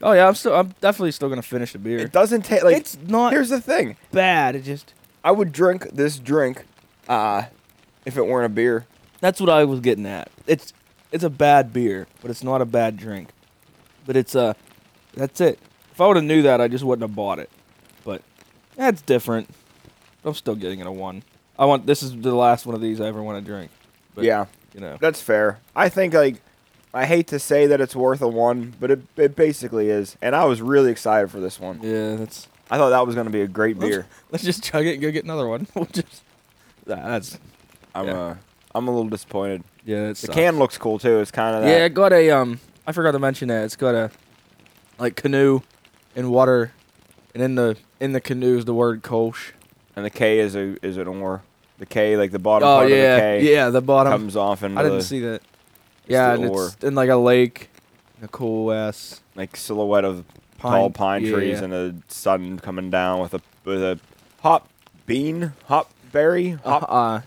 [0.00, 0.26] Oh yeah.
[0.26, 0.54] I'm still.
[0.54, 1.98] I'm definitely still gonna finish the beer.
[1.98, 2.78] It doesn't take like.
[2.78, 3.96] it's not here's the thing.
[4.10, 4.56] bad.
[4.56, 4.94] It just.
[5.22, 6.64] I would drink this drink,
[7.08, 7.42] uh,
[8.06, 8.86] if it weren't a beer.
[9.20, 10.30] That's what I was getting at.
[10.46, 10.72] It's
[11.12, 13.28] it's a bad beer, but it's not a bad drink.
[14.06, 14.54] But it's uh
[15.14, 15.58] that's it.
[15.92, 17.50] If I would have knew that, I just wouldn't have bought it.
[18.02, 18.22] But
[18.76, 19.50] that's different.
[20.26, 21.22] I'm still getting it a one.
[21.58, 23.70] I want this is the last one of these I ever want to drink.
[24.14, 24.96] But, yeah, you know.
[25.00, 25.60] that's fair.
[25.74, 26.36] I think like.
[26.94, 30.16] I hate to say that it's worth a one, but it, it basically is.
[30.22, 31.80] And I was really excited for this one.
[31.82, 32.48] Yeah, that's.
[32.70, 34.06] I thought that was going to be a great beer.
[34.30, 35.66] Let's just chug it and go get another one.
[35.74, 36.22] we'll just.
[36.86, 37.38] That's
[37.94, 38.18] I'm Yeah.
[38.18, 38.36] uh,
[38.74, 39.62] I'm a little disappointed.
[39.84, 40.12] yeah.
[40.12, 41.18] The can looks cool too.
[41.20, 41.64] It's kind of.
[41.64, 42.60] Yeah, it got a um.
[42.86, 44.10] I forgot to mention that it's got a
[44.98, 45.60] like canoe
[46.14, 46.72] and water,
[47.34, 49.50] and in the in the canoe is the word Kolsch.
[49.96, 51.42] And the K is a is an or.
[51.78, 54.10] The K, like the bottom Oh part yeah, of the K, yeah, the bottom.
[54.12, 55.42] comes off and I didn't the, see that.
[56.06, 56.68] Yeah, and ore.
[56.68, 57.68] it's in like a lake,
[58.22, 60.24] a cool ass like silhouette of
[60.58, 60.72] pine.
[60.72, 61.64] tall pine yeah, trees yeah.
[61.64, 63.98] and a sun coming down with a with a
[64.40, 64.68] hop
[65.04, 67.20] bean, hop berry, uh, hop uh,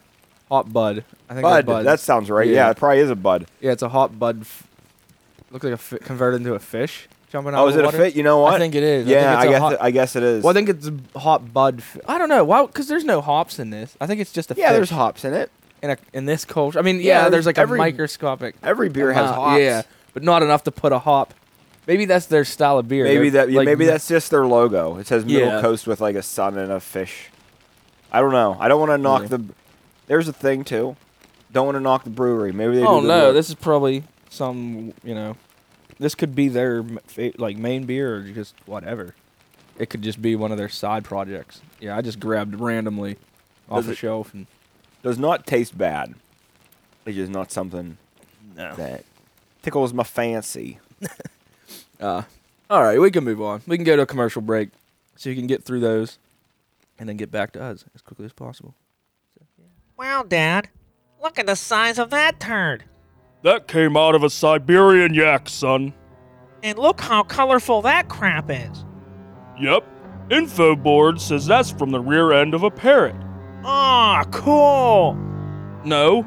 [0.50, 1.04] hot bud.
[1.30, 1.66] I think Bud.
[1.68, 1.84] they're.
[1.84, 2.48] That sounds right.
[2.48, 2.54] Yeah.
[2.66, 2.70] Yeah.
[2.72, 3.46] it probably is a bud.
[3.62, 4.42] yeah, it's a hot bud.
[4.42, 4.68] F-
[5.52, 7.64] looks like a fi- converted into a fish jumping out.
[7.64, 8.16] Oh, is it a fit?
[8.16, 8.54] You know what?
[8.54, 9.08] I think it is.
[9.08, 9.60] Yeah, I, I, think it's a guess.
[9.62, 10.44] hot- it, I guess it is.
[10.44, 11.80] Well, I think it's a hot bud.
[11.80, 12.44] F- I don't know.
[12.44, 12.66] Why?
[12.66, 13.96] Because there's no hops in this.
[14.02, 15.52] I think it's just a yeah, there's hops in it.
[15.82, 16.80] in a in this culture.
[16.80, 18.56] I mean, Yeah, yeah, there's like every- a microscopic.
[18.64, 19.60] Every beer has hops.
[19.62, 21.34] Yeah, but not enough to put a hop.
[21.88, 23.04] Maybe that's their style of beer.
[23.06, 23.52] Maybe They're, that.
[23.52, 24.98] yeah, like, maybe that's just their logo.
[24.98, 25.62] It says Middle Yeah.
[25.62, 27.30] Coast with like a sun and a fish.
[28.12, 28.58] I don't know.
[28.60, 29.28] I don't want to knock Yeah.
[29.38, 29.44] the.
[30.08, 30.96] There's a thing too.
[31.52, 32.52] Don't want to knock the brewery.
[32.52, 32.84] Maybe they.
[32.86, 33.34] Oh no, work.
[33.34, 34.94] this is probably some.
[35.04, 35.38] You know,
[36.00, 36.84] this could be their
[37.38, 39.16] like main beer or just whatever.
[39.78, 41.62] It could just be one of their side projects.
[41.80, 43.18] Yeah, I just grabbed randomly
[43.70, 44.48] off Does the it- shelf and
[45.04, 46.16] does not taste bad.
[47.06, 47.98] It's just not something
[48.56, 48.76] No.
[48.76, 49.06] that
[49.62, 50.80] tickles my fancy.
[52.02, 52.24] Uh,
[52.70, 53.62] all right, we can move on.
[53.68, 54.70] We can go to a commercial break
[55.18, 56.18] so you can get through those
[56.98, 58.74] and then get back to us as quickly as possible.
[59.38, 59.66] So, yeah.
[59.98, 60.70] Wow, Dad.
[61.22, 62.86] Look at the size of that turd.
[63.44, 65.94] That came out of a Siberian yak, son.
[66.62, 68.86] And look how colorful that crap is.
[69.60, 69.86] Yep.
[70.30, 73.16] Info board says that's from the rear end of a parrot.
[73.64, 75.16] Aw, cool.
[75.86, 76.26] No,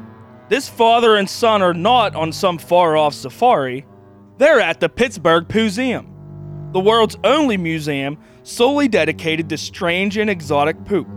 [0.49, 3.85] this father and son are not on some far off safari.
[4.39, 6.13] They're at the Pittsburgh Museum,
[6.73, 11.07] the world's only museum solely dedicated to strange and exotic poop.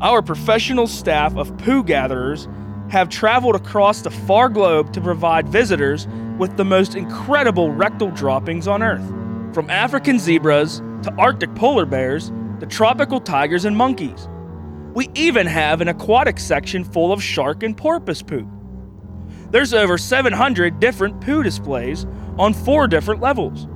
[0.00, 2.48] Our professional staff of poo gatherers
[2.90, 8.66] have traveled across the far globe to provide visitors with the most incredible rectal droppings
[8.66, 9.06] on Earth.
[9.54, 14.28] From African zebras to Arctic polar bears to tropical tigers and monkeys.
[14.92, 18.48] We even have an aquatic section full of shark and porpoise poop.
[19.50, 22.06] There's over 700 different poo displays
[22.38, 23.68] on four different levels.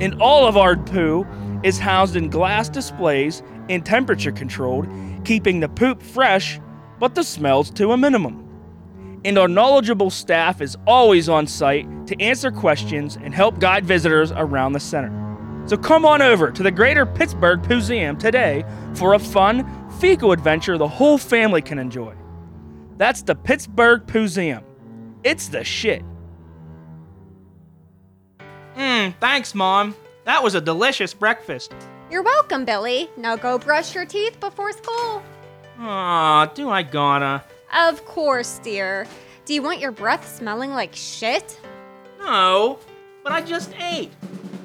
[0.00, 1.26] And all of our poo
[1.62, 4.88] is housed in glass displays and temperature controlled,
[5.24, 6.58] keeping the poop fresh
[6.98, 8.45] but the smells to a minimum.
[9.26, 14.30] And our knowledgeable staff is always on site to answer questions and help guide visitors
[14.30, 15.10] around the center.
[15.66, 20.78] So come on over to the Greater Pittsburgh Museum today for a fun, fecal adventure
[20.78, 22.14] the whole family can enjoy.
[22.98, 24.62] That's the Pittsburgh Museum.
[25.24, 26.04] It's the shit.
[28.76, 29.96] Mmm, thanks, Mom.
[30.22, 31.74] That was a delicious breakfast.
[32.12, 33.10] You're welcome, Billy.
[33.16, 35.20] Now go brush your teeth before school.
[35.80, 37.42] Aw, do I gotta?
[37.74, 39.06] Of course, dear.
[39.44, 41.60] Do you want your breath smelling like shit?
[42.18, 42.78] No,
[43.22, 44.12] but I just ate.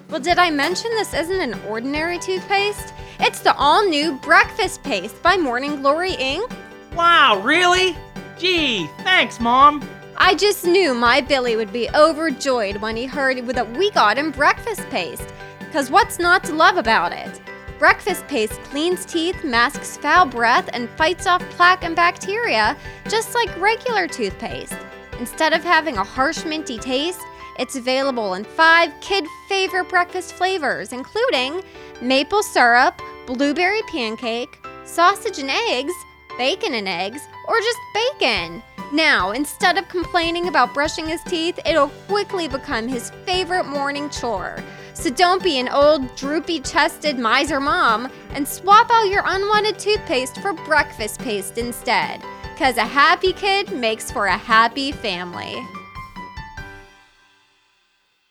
[0.09, 2.93] Well, did I mention this isn't an ordinary toothpaste?
[3.19, 6.51] It's the all new Breakfast Paste by Morning Glory Inc.
[6.95, 7.95] Wow, really?
[8.37, 9.87] Gee, thanks, Mom.
[10.17, 14.31] I just knew my Billy would be overjoyed when he heard that we got him
[14.31, 15.27] breakfast paste.
[15.71, 17.41] Cause what's not to love about it?
[17.81, 22.77] Breakfast paste cleans teeth, masks foul breath, and fights off plaque and bacteria,
[23.09, 24.77] just like regular toothpaste.
[25.19, 27.21] Instead of having a harsh minty taste,
[27.57, 31.63] it's available in five kid favorite breakfast flavors, including
[32.03, 35.93] maple syrup, blueberry pancake, sausage and eggs,
[36.37, 38.61] bacon and eggs, or just bacon.
[38.93, 44.63] Now, instead of complaining about brushing his teeth, it'll quickly become his favorite morning chore.
[44.93, 50.37] So don't be an old, droopy chested miser mom and swap out your unwanted toothpaste
[50.39, 52.21] for breakfast paste instead.
[52.53, 55.65] Because a happy kid makes for a happy family.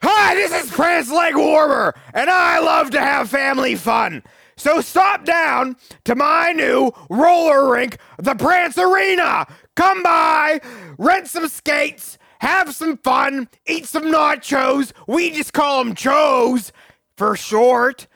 [0.02, 4.22] Hi, this is Prince Leg Warmer, and I love to have family fun.
[4.56, 9.46] So stop down to my new roller rink, the Prance Arena.
[9.74, 10.60] Come by,
[10.98, 14.92] rent some skates, have some fun, eat some nachos.
[15.06, 16.72] We just call them chos
[17.16, 18.06] for short.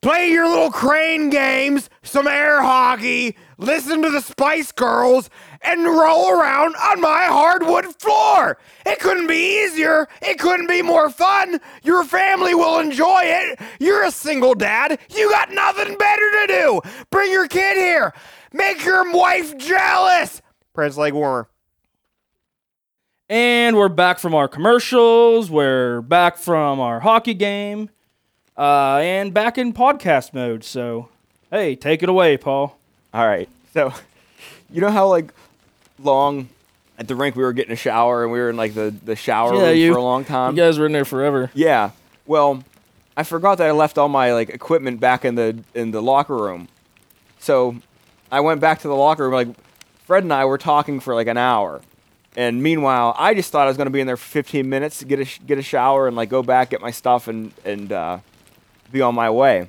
[0.00, 5.30] Play your little crane games, some air hockey, listen to the Spice Girls,
[5.62, 8.58] and roll around on my hardwood floor.
[8.84, 10.06] It couldn't be easier.
[10.20, 11.58] It couldn't be more fun.
[11.82, 13.58] Your family will enjoy it.
[13.80, 14.98] You're a single dad.
[15.08, 16.80] You got nothing better to do.
[17.10, 18.12] Bring your kid here.
[18.52, 20.42] Make your wife jealous.
[20.74, 21.48] Prince Leg Warmer.
[23.28, 25.50] And we're back from our commercials.
[25.50, 27.88] We're back from our hockey game.
[28.56, 30.62] Uh, and back in podcast mode.
[30.62, 31.08] So,
[31.50, 32.76] hey, take it away, Paul.
[33.12, 33.48] All right.
[33.72, 33.92] So,
[34.70, 35.32] you know how like
[35.98, 36.48] long
[36.98, 39.16] at the rink we were getting a shower and we were in like the the
[39.16, 40.56] shower Yeah, room you- for a long time.
[40.56, 41.50] you guys were in there forever.
[41.54, 41.90] Yeah.
[42.26, 42.62] Well,
[43.16, 46.36] I forgot that I left all my like equipment back in the in the locker
[46.36, 46.68] room.
[47.38, 47.76] So,
[48.30, 49.56] I went back to the locker room like
[50.06, 51.80] Fred and I were talking for like an hour.
[52.36, 54.98] And meanwhile, I just thought I was going to be in there for 15 minutes
[54.98, 57.92] to get a get a shower and like go back get my stuff and and
[57.92, 58.18] uh,
[58.90, 59.68] be on my way.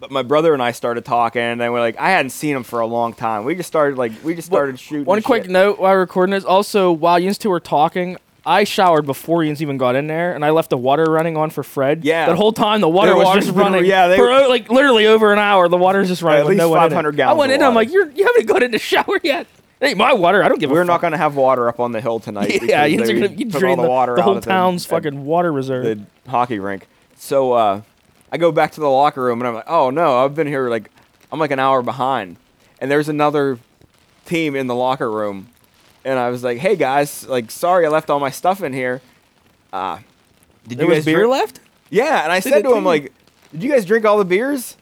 [0.00, 2.64] but my brother and I started talking, and then we're like, I hadn't seen him
[2.64, 3.44] for a long time.
[3.44, 5.04] We just started like we just started shooting.
[5.04, 5.52] One quick shit.
[5.52, 6.44] note while recording this.
[6.44, 10.44] Also, while you two were talking, I showered before Ian's even got in there, and
[10.44, 12.04] I left the water running on for Fred.
[12.04, 12.26] Yeah.
[12.26, 13.84] That whole time the water The was just running.
[13.94, 15.68] yeah, they- for like literally over an hour.
[15.68, 16.40] The water's just running.
[16.40, 16.90] At least no one in it.
[16.90, 17.62] 500 I gallons went of in.
[17.62, 19.46] I'm like, you're you haven't got in the shower yet.
[19.80, 20.42] Hey, my water.
[20.42, 20.86] I don't give a We're fuck.
[20.86, 22.60] not gonna have water up on the hill tonight.
[22.62, 24.36] Yeah, because Ian's they gonna you took all drain the the, water the out whole
[24.38, 25.84] of town's fucking water reserve.
[25.84, 26.86] the hockey rink.
[27.16, 27.82] So uh,
[28.32, 30.68] I go back to the locker room and I'm like, oh no, I've been here
[30.70, 30.90] like
[31.30, 32.36] I'm like an hour behind,
[32.80, 33.58] and there's another
[34.24, 35.48] team in the locker room,
[36.04, 39.02] and I was like, hey guys, like sorry I left all my stuff in here.
[39.72, 39.98] Uh,
[40.66, 41.60] did there you guys beer drink- left.
[41.90, 43.12] Yeah, and I They said to him like,
[43.52, 44.76] did you guys drink all the beers?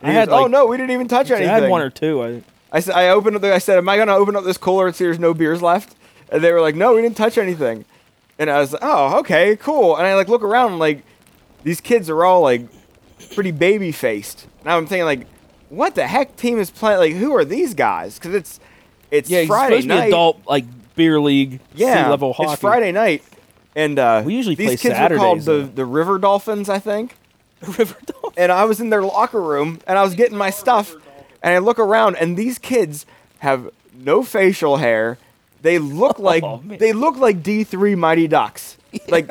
[0.00, 1.48] And I had, goes, oh no, we didn't even touch anything.
[1.48, 2.22] I had one or two.
[2.22, 2.42] I,
[2.72, 3.42] I said, I opened up.
[3.42, 5.62] The, I said, "Am I gonna open up this cooler and see there's no beers
[5.62, 5.94] left?"
[6.30, 7.84] And they were like, "No, we didn't touch anything."
[8.38, 11.04] And I was like, "Oh, okay, cool." And I like look around, and, like
[11.64, 12.62] these kids are all like
[13.34, 14.46] pretty baby faced.
[14.64, 15.26] Now I'm thinking like,
[15.68, 16.98] what the heck team is playing?
[16.98, 18.18] Like, who are these guys?
[18.18, 18.60] Because it's
[19.10, 20.08] it's yeah, it's Friday supposed to be night.
[20.08, 22.52] adult like beer league yeah, level hockey.
[22.52, 23.22] it's Friday night,
[23.76, 26.78] and uh, We usually these play kids were called Saturdays, the the River Dolphins, I
[26.78, 27.16] think
[27.62, 28.34] River Dolphins.
[28.36, 30.94] and I was in their locker room and I was getting my stuff
[31.42, 33.06] and I look around and these kids
[33.40, 35.18] have no facial hair.
[35.62, 38.76] They look oh, like Oh, they look like D3 Mighty Ducks.
[39.08, 39.30] Like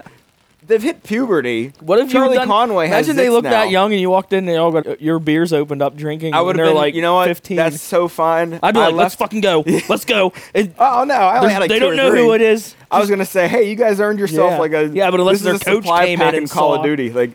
[0.65, 1.74] they've hit puberty.
[1.82, 3.52] What if Charlie done, Conway has Imagine they looked now.
[3.52, 6.34] that young and you walked in and they all got your beers opened up drinking.
[6.34, 7.28] I and would have been like, you know what?
[7.28, 7.58] 15.
[7.58, 8.60] That's so fine.
[8.63, 9.63] I'd be I like, let's fucking go.
[9.89, 10.34] Let's go.
[10.56, 12.21] And Oh no, I only had like they don't know three.
[12.21, 12.76] who it is.
[12.89, 14.58] I was gonna say, hey, you guys earned yourself Yeah.
[14.60, 16.84] like a Yeah, but unless this is their a coach came in and Call of
[16.84, 17.12] Duty.
[17.12, 17.32] Like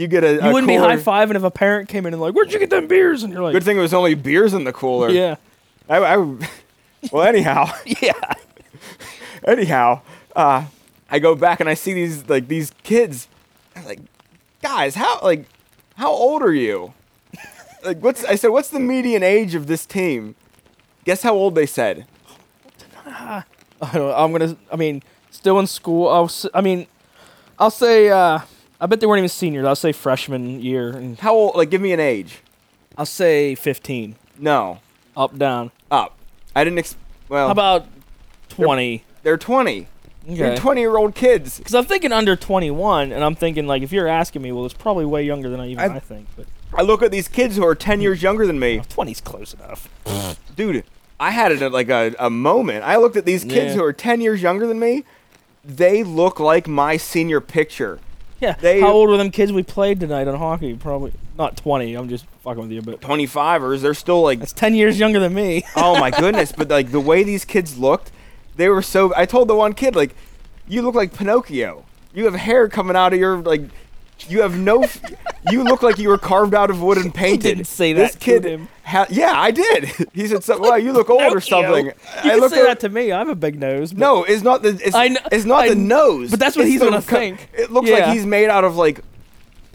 [0.00, 2.12] you get a You a wouldn't be cooler- high fiving if a parent came in
[2.14, 3.22] and like, where'd you get them beers?
[3.22, 5.10] And you're like, Good thing it was only beers in the cooler.
[5.10, 5.36] yeah,
[5.88, 6.16] I, I
[7.12, 7.70] well anyhow.
[8.02, 8.12] yeah.
[9.46, 10.00] anyhow,
[10.36, 10.64] uh,
[11.10, 13.28] I go back and I see these like these kids.
[13.76, 14.00] I'm like,
[14.62, 15.46] guys, how like
[15.96, 16.94] how old are you?
[17.84, 18.48] like, what's I said?
[18.48, 20.34] What's the median age of this team?
[21.04, 22.06] Guess how old they said?
[23.06, 23.44] I
[23.94, 24.56] don't, I'm gonna.
[24.70, 26.08] I mean, still in school.
[26.08, 26.24] I'll.
[26.26, 26.86] s- I mean,
[27.58, 28.10] I'll say.
[28.10, 28.40] Uh,
[28.80, 29.66] I bet they weren't even seniors.
[29.66, 31.56] I'll say freshman year, and How old?
[31.56, 32.38] Like, give me an age.
[32.96, 34.16] I'll say 15.
[34.38, 34.78] No,
[35.16, 35.70] Up, down.
[35.90, 36.16] up.
[36.56, 36.78] I didn't.
[36.78, 36.96] Ex-
[37.28, 37.86] well, How about
[38.48, 39.04] 20?
[39.22, 39.86] they're twenty.
[40.26, 40.56] They're Okay.
[40.60, 41.58] twenty-year-old kids.
[41.58, 44.74] Because I'm thinking under 21, and I'm thinking like if you're asking me, well, it's
[44.74, 46.26] probably way younger than I even I- I, think.
[46.36, 48.78] But I look at these kids who are ten years younger than me.
[48.88, 49.88] 20's close enough.
[50.56, 50.84] dude,
[51.18, 52.84] I had it at like a, a moment.
[52.84, 53.74] I looked at these kids Yeah.
[53.74, 55.04] who are 10 years younger than me.
[55.64, 57.98] They look like my senior picture.
[58.46, 58.52] Yeah.
[58.54, 60.74] They- How old were them kids we played tonight on hockey?
[60.74, 61.94] Probably not 20.
[61.94, 65.34] I'm just fucking with you, but 25ers, they're still like, that's 10 years younger than
[65.34, 65.64] me.
[65.76, 66.52] oh my goodness.
[66.52, 68.10] But like the way these kids looked,
[68.56, 69.12] they were so.
[69.16, 70.14] I told the one kid, like,
[70.68, 71.84] you look like Pinocchio.
[72.14, 73.62] You have hair coming out of your, like,
[74.28, 74.82] you have no.
[74.82, 75.00] f-
[75.50, 77.42] you look like you were carved out of wood and painted.
[77.42, 78.44] didn't say this that to kid.
[78.44, 78.68] him.
[78.84, 79.90] Ha- yeah, I did.
[80.12, 82.80] He said, something, "Well, you look old or something." You I can say at- that
[82.80, 83.12] to me.
[83.12, 83.92] I have a big nose.
[83.92, 84.70] But No, it's not the.
[84.84, 86.30] It's, I kn- it's not I the kn- nose.
[86.32, 87.48] but that's what it's he's gonna co- think.
[87.54, 88.06] It looks Yeah.
[88.06, 89.00] like he's made out of like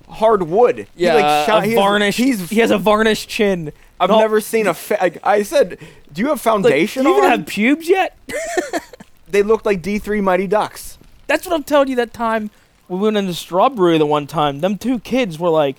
[0.10, 0.88] hard wood.
[0.95, 2.17] He, Yeah, like, shot- a he's- varnished.
[2.17, 2.49] He's.
[2.49, 3.71] he has a varnished chin.
[3.99, 4.73] I've No, never seen a.
[4.73, 5.77] Fa- like, I said,
[6.12, 7.39] do you have like, foundation do you even on?
[7.39, 8.17] have pubes yet?
[9.29, 10.97] they looked like D three Mighty Ducks.
[11.27, 11.95] That's what I'm telling you.
[11.95, 12.51] That time
[12.87, 15.77] we went in the strawberry the one time, them two kids were like,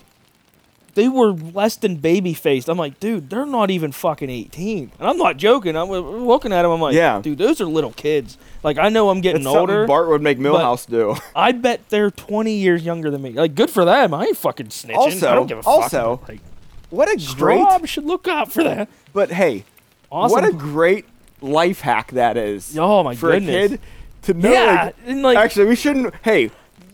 [0.95, 2.67] they were less than baby faced.
[2.67, 4.91] I'm like, dude, they're not even fucking 18.
[4.99, 5.77] And I'm not joking.
[5.77, 6.71] I'm looking at them.
[6.71, 7.21] I'm like, Yeah.
[7.21, 8.35] dude, those are little kids.
[8.63, 9.85] Like I know I'm getting It's older.
[9.85, 11.15] Bart would make Milhouse do.
[11.35, 13.29] I bet they're 20 years younger than me.
[13.33, 14.11] Like, good for them.
[14.13, 14.91] I ain't fucking snitching.
[14.93, 16.29] I Also- don't give a also, fuck.
[16.29, 16.41] Like,
[16.89, 17.59] What a great.
[17.61, 18.89] Straub should look out for that.
[19.13, 19.65] But hey,
[20.11, 20.31] Awesome.
[20.31, 21.05] what a great
[21.41, 22.75] life hack that is.
[22.75, 23.53] Oh, my for goodness.
[23.69, 23.79] For a kid
[24.23, 24.51] to know.
[24.51, 26.15] yeah, like- and like, actually, we shouldn't.
[26.23, 26.49] Hey,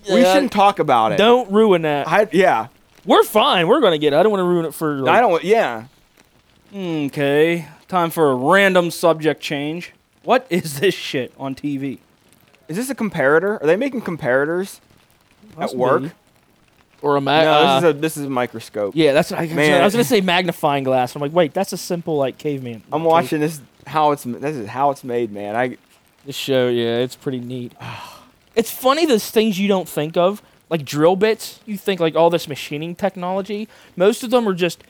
[0.10, 1.18] we Yeah, shouldn't talk about it.
[1.18, 2.08] don't ruin that.
[2.08, 2.68] I, yeah.
[3.06, 3.68] We're fine.
[3.68, 4.14] We're gonna get.
[4.14, 4.16] it.
[4.18, 4.96] I don't want to ruin it for.
[4.96, 5.44] Like, I don't.
[5.44, 5.86] Yeah.
[6.76, 9.92] Okay, time for a random subject change.
[10.24, 12.00] What is this shit on TV?
[12.68, 13.62] Is this a comparator?
[13.62, 14.80] Are they making comparators
[15.58, 16.02] Must at work?
[16.04, 16.12] be.
[17.02, 17.44] Or a mag.
[17.44, 18.94] no, uh, this is a this is a microscope.
[18.96, 19.82] yeah, that's what I, Man.
[19.82, 21.14] I was gonna say magnifying glass.
[21.16, 22.82] I'm like, wait, that's a simple like caveman.
[22.94, 23.10] I'm Okay.
[23.10, 25.56] watching this how it's this is how it's made, man.
[25.58, 25.78] I
[26.26, 27.74] This show, yeah, it's pretty neat.
[28.56, 31.60] It's funny those things you don't think of, like drill bits.
[31.66, 33.68] You think like all this machining technology.
[33.96, 34.84] Most of them are just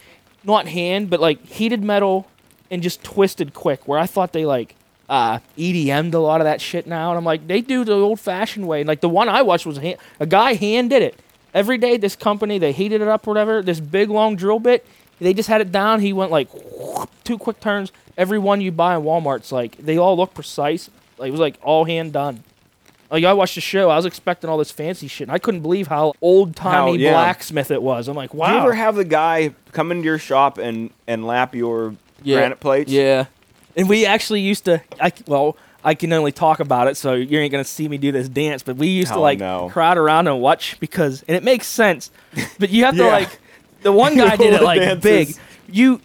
[0.44, 2.28] not hand, but like heated metal
[2.70, 3.88] and just twisted quick.
[3.88, 4.76] Where I thought they like
[5.10, 8.68] uh, EDM'd a lot of that shit now, and I'm like, they do the old-fashioned
[8.68, 8.82] way.
[8.82, 11.20] And like the one I watched was a, hand, a guy hand did it
[11.54, 11.98] every day.
[11.98, 13.62] This company they heated it up, or whatever.
[13.62, 14.86] This big long drill bit.
[15.20, 16.02] They just had it down.
[16.02, 16.50] He went like
[17.24, 17.92] two quick turns.
[18.18, 20.90] Every one you buy in Walmart's like they all look precise.
[21.18, 22.44] Like it was like all hand done.
[23.12, 25.28] Oh, like I watched the show, I was expecting all this fancy shit.
[25.28, 27.12] And I couldn't believe how old timey yeah.
[27.12, 28.08] blacksmith it was.
[28.08, 28.48] I'm like, wow.
[28.48, 32.38] Do you ever have the guy come into your shop and and lap your Yeah.
[32.38, 32.92] granite plates?
[32.92, 33.26] Yeah.
[33.76, 34.82] And we actually used to.
[35.00, 37.98] I c- well, I can only talk about it, so you ain't gonna see me
[37.98, 38.64] do this dance.
[38.64, 39.70] But we used to Oh, like no.
[39.70, 42.10] crowd around and watch because, and it makes sense.
[42.58, 43.12] But you have to Yeah.
[43.12, 43.40] like.
[43.82, 45.04] The one guy did it like dances.
[45.04, 45.36] big.
[45.70, 46.00] You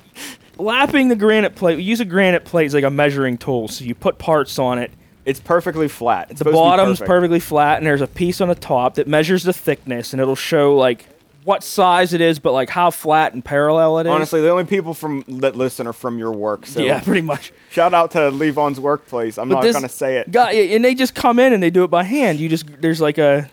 [0.58, 1.76] lapping the granite plate.
[1.76, 3.68] We use a granite plate as like a measuring tool.
[3.68, 4.90] So you put parts on it.
[5.28, 6.30] It's perfectly flat.
[6.30, 7.08] It's The supposed to be bottom's perfect.
[7.08, 10.34] perfectly flat, and there's a piece on the top that measures the thickness, and it'll
[10.36, 11.06] show like
[11.44, 14.10] what size it is, but like how flat and parallel it is.
[14.10, 16.66] Honestly, the only people from that listen are from your work.
[16.66, 17.52] So yeah, pretty much.
[17.70, 19.38] shout out to Levon's workplace.
[19.38, 20.30] I'm But not gonna say it.
[20.30, 22.38] Guy, and they just come in and they do it by hand.
[22.40, 23.48] You just there's like a,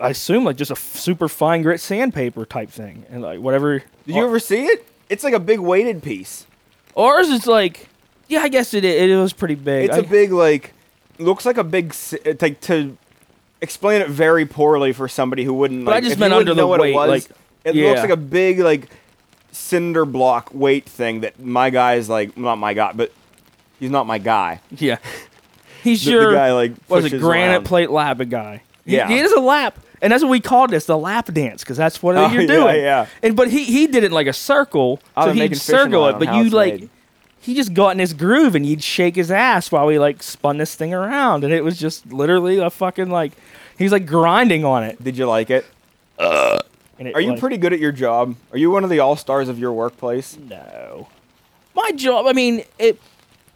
[0.00, 3.80] I assume like just a super fine grit sandpaper type thing, and like whatever.
[4.06, 4.86] Did you ever see it?
[5.10, 6.46] It's like a big weighted piece.
[6.96, 7.88] Ours is like,
[8.28, 9.86] yeah, I guess it it was pretty big.
[9.86, 10.72] It's I- a big like
[11.18, 11.94] looks like a big
[12.40, 12.96] like to
[13.60, 16.66] explain it very poorly for somebody who wouldn't But I just meant under the know
[16.66, 17.88] what weight, it was like- it yeah.
[17.88, 18.88] looks like a big like
[19.52, 23.12] cinder block weight thing that my guy is like not my guy but
[23.80, 24.98] he's not my guy yeah.
[25.82, 27.64] He's the, your the guy like was pushes granite around.
[27.64, 28.62] plate lapping guy.
[28.86, 29.06] Yeah.
[29.06, 32.02] he, is a lap, and that's what we called this the lap dance because that's
[32.02, 32.76] what Oh, you're doing.
[32.76, 32.82] yeah.
[32.82, 33.06] yeah.
[33.22, 36.48] And but he he did it like a circle, so he'd circle it, but you
[36.48, 36.80] like.
[36.80, 36.90] made.
[37.44, 40.56] He just got in his groove and he'd shake his ass while we like spun
[40.56, 43.32] this thing around, and it was just literally a fucking like
[43.76, 45.02] he's like grinding on it.
[45.04, 45.66] did you like it
[46.18, 46.58] uh.
[46.98, 49.00] And it are you like, pretty good at your job are you one of the
[49.00, 51.08] all stars of your workplace No.
[51.74, 52.98] My job, I mean, it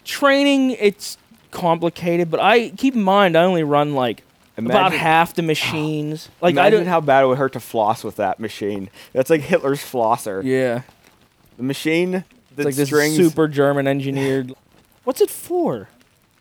[0.05, 1.17] training it's
[1.51, 4.23] complicated, but I keep in mind I only run like
[4.59, 6.29] about half the machines.
[6.43, 8.91] Like I don't how bad it would hurt to floss with that machine.
[9.15, 10.45] That's like Hitler's flosser.
[10.45, 10.83] Yeah.
[11.57, 12.25] The machine
[12.59, 13.17] It's like this strings.
[13.17, 14.53] super German engineered.
[15.05, 15.89] What's it for?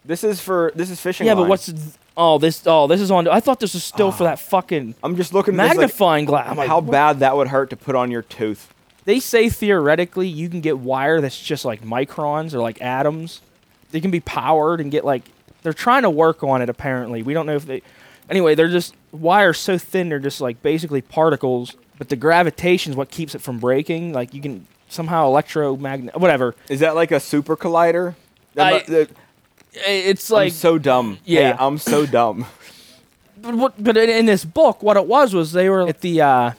[0.04, 1.28] This is for this is fishing.
[1.28, 1.50] Yeah, but line.
[1.50, 4.28] what's Oh, this oh, this is on I thought this was still for ah.
[4.28, 6.50] that fucking I'm just looking at this, like, magnifying glass.
[6.50, 6.92] I'm like, how what?
[6.92, 8.74] bad that would hurt to put on your tooth.
[9.06, 13.42] They say theoretically you can get wire that's just like microns or like atoms.
[13.92, 15.24] They can be powered and get like
[15.62, 17.22] they're trying to work on it apparently.
[17.22, 17.84] We don't know if they
[18.30, 22.98] Anyway, they're just wire so thin they're just like basically particles, but the gravitation is
[22.98, 24.14] what keeps it from breaking.
[24.14, 26.56] Like you can somehow electromagnet whatever.
[26.70, 28.16] Is that like a super collider?
[28.56, 29.10] That I- mu- that-
[29.74, 31.20] It's I'm like so dumb.
[31.26, 31.54] Yeah.
[31.54, 32.46] Hey, I'm so dumb.
[33.42, 36.22] but what, but in, in this book, what it was was they were at the
[36.22, 36.52] uh,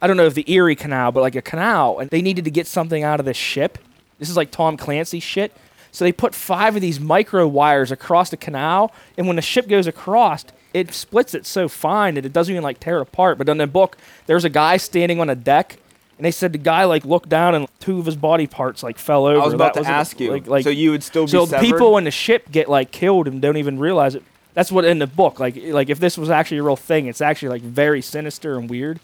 [0.00, 2.50] I don't know if the Erie Canal, but like a canal, and they needed to
[2.50, 3.78] get something out of this ship.
[4.18, 5.52] This is like Tom Clancy shit.
[5.92, 9.66] So they put five of these micro wires across the canal, and when the ship
[9.66, 10.44] goes across,
[10.74, 13.38] it splits it so fine that it doesn't even like tear apart.
[13.38, 13.96] But in the book,
[14.26, 15.78] there's a guy standing on a deck,
[16.18, 18.98] and they said the guy like looked down and two of his body parts like
[18.98, 19.40] fell over.
[19.40, 20.30] I was about That to ask you.
[20.30, 21.64] Like, like so you would still be so severed?
[21.64, 24.22] people in the ship get like killed and don't even realize it.
[24.54, 25.38] That's what in the book.
[25.38, 28.68] Like like if this was actually a real thing, it's actually like very sinister and
[28.70, 29.00] weird.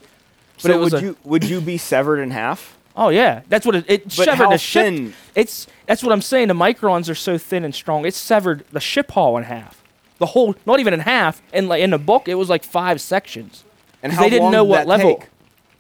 [0.57, 2.77] But so would a- you would you be severed in half?
[2.97, 3.85] Oh yeah, that's what it.
[3.89, 4.85] It But severed the ship.
[4.85, 5.15] thin?
[5.35, 6.49] It's that's what I'm saying.
[6.49, 8.05] The microns are so thin and strong.
[8.07, 9.83] It severed the ship hull in half.
[10.19, 11.43] The whole, not even in half.
[11.53, 13.65] And like in the book, it was like five sections.
[14.03, 15.17] And how they didn't long know what level.
[15.17, 15.29] take?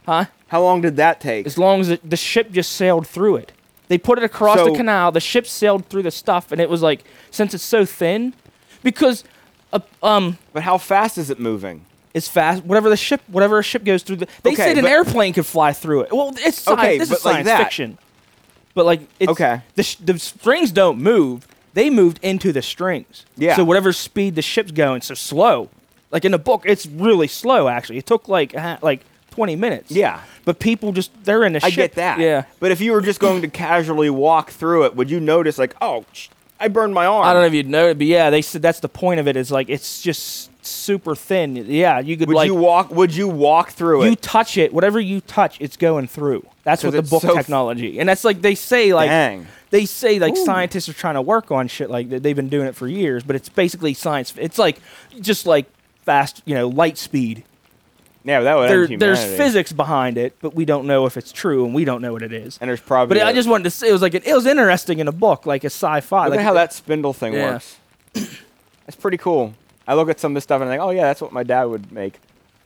[0.07, 0.25] Huh?
[0.53, 1.47] How long did that take?
[1.47, 3.53] As long as it, the ship just sailed through it.
[3.89, 5.11] They put it across So- the canal.
[5.11, 8.35] The ship sailed through the stuff, and it was like since it's so thin,
[8.83, 9.25] because
[9.73, 11.87] uh, um But how fast is it moving?
[12.13, 12.63] it's fast.
[12.65, 14.17] Whatever the ship, whatever a ship goes through.
[14.17, 16.13] The, they Okay, said an airplane could fly through it.
[16.13, 16.81] Well, it's science.
[16.81, 17.57] Okay, this is science that.
[17.63, 17.97] fiction.
[18.75, 19.63] But like, it's, Okay.
[19.77, 21.49] the sh- the strings don't move.
[21.73, 23.25] They moved into the strings.
[23.39, 23.57] Yeah.
[23.57, 25.71] So whatever speed the ship's going, so slow.
[26.11, 27.69] Like in the book, it's really slow.
[27.69, 29.01] Actually, it took like uh, like
[29.33, 29.91] twenty minutes.
[29.91, 30.21] Yeah.
[30.45, 31.73] But people just they're in the shit.
[31.73, 32.19] I get that.
[32.21, 32.45] Yeah.
[32.61, 35.75] But if you were just going to casually walk through it, would you notice like,
[35.81, 36.29] oh, sh-
[36.61, 37.25] I burned my arm?
[37.27, 39.27] I don't know if you'd know it, but yeah, they said that's the point of
[39.27, 39.37] it.
[39.37, 41.57] Is like it's just super thin.
[41.57, 42.91] Yeah, you could Would like you walk?
[42.91, 44.07] Would you walk through it?
[44.07, 44.23] you it?
[44.23, 46.47] touch it, whatever you touch, it's going through.
[46.63, 49.49] That's what the it's book so technology, and that's like they say like Dang.
[49.71, 52.23] they say like scientists are trying to work on shit like that.
[52.23, 54.33] They've been doing it for years, but it's basically science.
[54.37, 54.79] It's like
[55.21, 55.67] just like
[56.05, 57.43] fast, you know, light speed.
[58.25, 61.33] Yeah, that would There, end there's physics behind it, but we don't know if it's
[61.33, 62.57] true, and we don't know what it is.
[62.61, 63.19] and there's probably.
[63.19, 65.13] But I a- just wanted to say it was like it was interesting in a
[65.13, 66.25] book, like a sci-fi.
[66.27, 67.53] look like at how that spindle thing Yeah.
[67.55, 67.77] works.
[68.15, 69.55] That's pretty cool.
[69.87, 71.43] I look at some of this stuff and I think, oh yeah, that's what my
[71.43, 72.21] dad would make.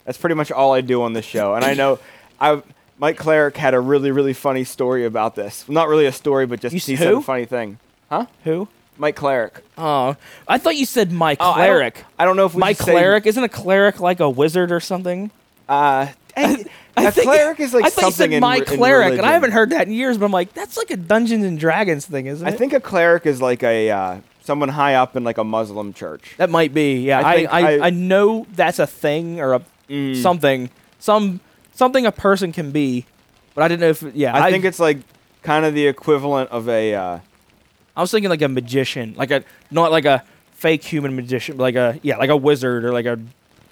[0.05, 1.55] That's pretty much all I do on this show.
[1.55, 1.97] And I know,
[2.39, 2.61] I
[2.99, 5.67] Mike Cleric had a really really funny story about this.
[5.67, 7.79] Not really a story, but just You he s- said a funny thing.
[8.09, 8.27] Huh?
[8.43, 8.67] Who?
[8.99, 9.61] Mike Cleric.
[9.77, 10.15] Oh,
[10.47, 12.85] I thought you said Mike Oh, I don't- I don't know if we my should
[12.85, 15.29] say- isn't a cleric like a wizard or something?
[15.69, 16.65] Uh, I
[16.95, 19.51] a think- cleric is like I thought you said my re- cleric, and I haven't
[19.51, 20.17] heard that in years.
[20.17, 22.53] But I'm like, that's like a Dungeons and Dragons thing, isn't it?
[22.53, 25.93] I think a cleric is like a uh, someone high up in like a Muslim
[25.93, 26.35] church.
[26.37, 27.01] That might be.
[27.01, 30.21] Yeah, I I I, I, know that's a thing or a Mm.
[30.21, 31.39] something some
[31.73, 33.05] something a person can be,
[33.55, 34.35] but I didn't know if yeah.
[34.35, 34.97] I, think it's like
[35.43, 36.93] kind of the equivalent of a.
[36.93, 37.19] Uh,
[37.95, 41.63] I was thinking like a magician, like a not like a fake human magician, but
[41.63, 43.17] like a yeah, like a wizard or like a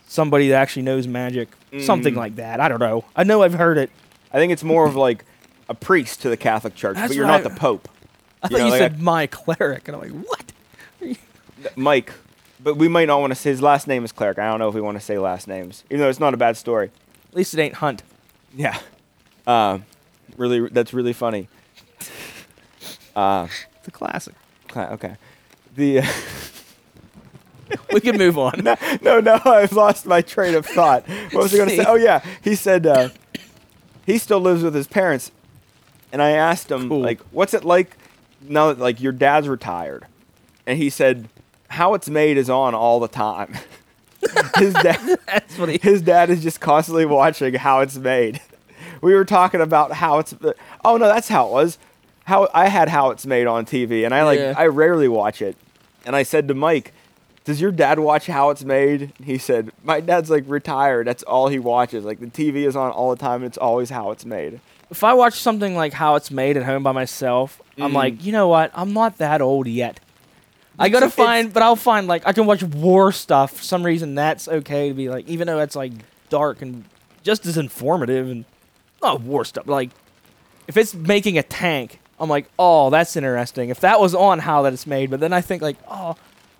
[0.08, 1.50] somebody that actually knows magic,
[1.82, 2.17] something Mm.
[2.17, 2.59] like that.
[2.59, 3.05] I don't know.
[3.15, 3.89] I know I've heard it.
[4.34, 5.26] I think it's more of like
[5.69, 7.88] a priest to the Catholic Church, That's but you're not I- the Pope.
[8.43, 11.17] I You thought know, you like said my cleric, and I'm like, what?
[11.76, 12.13] Mike,
[12.61, 14.38] but we might not want to say his last name is Cleric.
[14.38, 16.38] I don't know if we want to say last names, even though it's not a
[16.38, 16.91] bad story.
[17.30, 18.03] At least it ain't Hunt.
[18.55, 18.78] Yeah.
[19.47, 19.80] Uh,
[20.38, 21.47] really, that's really funny.
[23.15, 23.47] Uh,
[23.80, 24.36] It's a classic.
[24.76, 25.15] okay.
[25.76, 26.03] The uh,
[27.93, 28.53] We can move on.
[28.63, 31.07] no, no, no, I've lost my train of thought.
[31.32, 31.86] What was I going to say?
[31.88, 33.09] Oh yeah, he said uh,
[34.05, 35.32] he still lives with his parents,
[36.11, 37.01] and I asked him Cool.
[37.01, 37.97] like, "What's it like
[38.41, 40.05] now that like your dad's retired?"
[40.68, 41.30] And he said,
[41.70, 43.55] "How it's made is on all the time."
[44.57, 45.80] his dad, That's what he.
[45.82, 48.41] his dad is just constantly watching how it's made.
[49.01, 50.34] We were talking about how it's.
[50.84, 51.78] Oh no, that's how it was.
[52.26, 54.53] How I had how it's made on TV, and I like Yeah.
[54.57, 55.55] I rarely watch it.
[56.05, 56.91] And I said to Mike,
[57.46, 61.08] "Does your dad watch how it's made?" He said, "My dad's like retired.
[61.08, 62.04] That's all he watches.
[62.04, 63.36] Like the TV is on all the time.
[63.38, 64.60] And it's always how it's made."
[64.91, 67.96] If I watch something like how it's made at home by myself, I'm Mm.
[67.96, 68.70] like, you know what?
[68.76, 70.00] I'm not that old yet.
[70.78, 73.52] I gotta It's- it's- find, but I'll find like I can watch war stuff.
[73.54, 75.93] For some reason, that's okay to be like, even though it's like
[76.30, 76.84] dark and
[77.24, 78.46] just as informative and
[79.02, 79.68] not war stuff.
[79.68, 79.89] Like
[80.68, 83.70] if it's making a tank, I'm like, oh, that's interesting.
[83.70, 86.16] If that was on how that it's made, but then I think like, oh,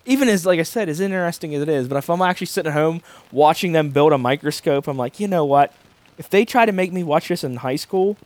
[0.06, 2.70] even as like I said, as interesting as it is, but if I'm actually sitting
[2.72, 3.02] at home
[3.32, 5.72] watching them build a microscope, I'm like, you know what?
[6.18, 8.16] If they tried to make me watch this in high school,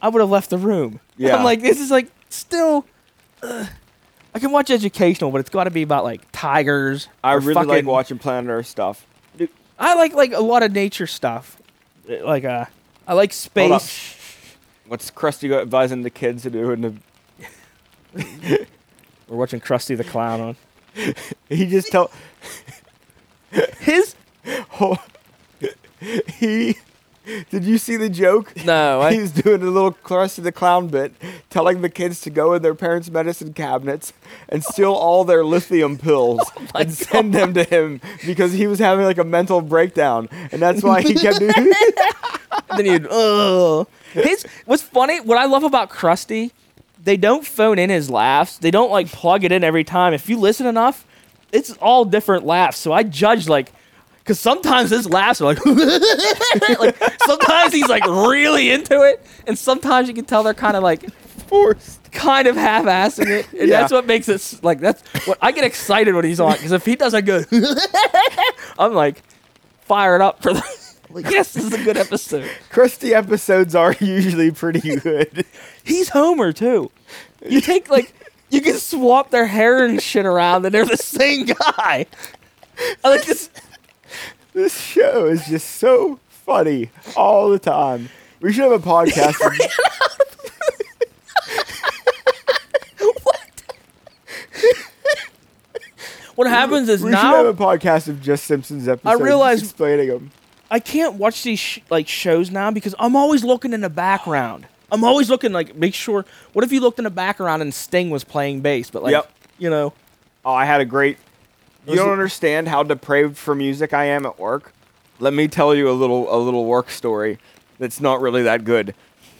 [0.00, 1.00] I would have left the room.
[1.20, 1.36] Yeah.
[1.36, 2.86] I'm like, this is like still.
[3.42, 3.66] ugh.
[4.34, 7.08] I can watch educational, but it's got to be about like tigers.
[7.22, 9.06] I really like watching Planet Earth stuff.
[9.78, 11.60] I like like a lot of nature stuff.
[12.08, 12.64] Uh, Like uh,
[13.06, 14.16] I like space.
[14.86, 16.70] What's Krusty advising the kids to do?
[16.70, 17.02] And
[19.28, 20.56] We're watching Krusty the Clown on
[21.48, 22.10] he just tell
[23.80, 24.14] his.
[26.34, 26.76] he.
[27.50, 28.52] Did you see the joke?
[28.64, 31.12] No, I, He's doing a little Krusty the Clown bit,
[31.48, 34.12] telling the kids to go in their parents' medicine cabinets
[34.48, 38.78] and steal all their lithium pills Oh and send them to him because he was
[38.78, 41.72] having like a mental breakdown, and that's why he kept doing.
[42.76, 43.86] then he'd, oh.
[44.12, 46.50] His what's funny, what I love about Krusty,
[47.02, 48.58] they don't phone in his laughs.
[48.58, 50.12] They don't like plug it in every time.
[50.14, 51.06] If you listen enough,
[51.52, 52.76] it's all different laughs.
[52.78, 53.72] So I judge like
[54.18, 55.64] because sometimes his laughs are like,
[56.78, 60.82] like sometimes he's like really into it, and sometimes you can tell they're kind of
[60.82, 61.10] like
[61.48, 61.98] forced.
[62.12, 63.80] kind of half-assing it, and Yeah.
[63.80, 66.84] that's what makes it like that's what I get excited when he's on because if
[66.84, 67.46] he does a good,
[68.78, 69.22] I'm like
[69.82, 70.79] fired up for the.
[71.12, 72.48] Like, yes, this is a good episode.
[72.70, 75.44] Krusty episodes are usually pretty good.
[75.82, 76.90] He's Homer too.
[77.44, 78.14] You take like
[78.50, 82.06] you can swap their hair and shit around, and they're the same guy.
[83.04, 83.50] I like this.
[84.52, 88.08] This show is just so funny all the time.
[88.40, 89.36] We should have a podcast.
[96.34, 99.20] What happens is we should have a podcast of just Simpsons episodes.
[99.20, 100.30] I realize- explaining them.
[100.70, 104.66] I can't watch these sh- like shows now because I'm always looking in the background.
[104.92, 106.24] I'm always looking like make sure.
[106.52, 108.90] What if you looked in the background and Sting was playing bass?
[108.90, 109.30] But like Yep.
[109.58, 109.92] you know,
[110.44, 111.18] Oh, I had a great.
[111.86, 114.72] You don't understand how depraved for music I am at work.
[115.18, 117.38] Let me tell you a little a little work story
[117.78, 118.94] that's not really that good.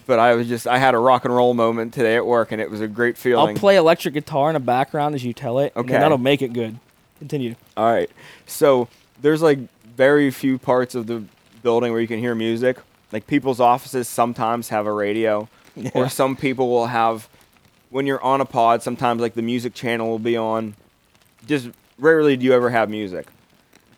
[0.07, 2.61] But I was just I had a rock and roll moment today at work and
[2.61, 3.49] it was a great feeling.
[3.51, 5.73] I'll play electric guitar in the background as you tell it.
[5.77, 6.03] and then Okay.
[6.03, 6.79] that'll make it good.
[7.19, 7.55] Continue.
[7.77, 8.11] All right.
[8.47, 8.89] So
[9.23, 9.59] there's like
[9.97, 11.25] very few parts of the
[11.63, 12.77] building where you can hear music.
[13.13, 15.91] Like people's offices sometimes have a radio, Yeah.
[15.95, 17.29] or some people will have.
[17.91, 20.75] When you're on a pod, sometimes like the music channel will be on.
[21.47, 23.27] Just rarely do you ever have music.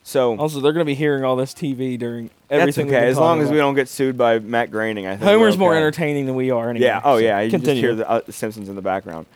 [0.03, 2.87] So Also, they're gonna be hearing all this TV during everything.
[2.87, 5.07] we've okay as long talking as we don't get sued by Matt Groening.
[5.07, 6.71] I think Homer's we're more entertaining than we are.
[6.71, 7.01] Anyway, Yeah.
[7.05, 7.41] Oh so yeah.
[7.41, 9.27] You can just hear the uh, Simpsons in the background.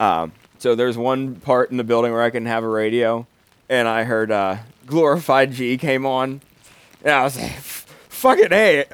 [0.00, 3.26] Um, so there's one part in the building where I can have a radio,
[3.68, 4.56] and I heard uh,
[4.88, 6.40] "Glorified G" came on,
[7.04, 8.84] and I was like, "Fucking hey,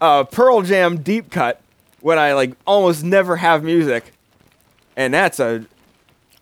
[0.00, 1.60] uh, Pearl Jam deep cut."
[2.00, 4.12] When I like almost never have music,
[4.96, 5.64] and that's a.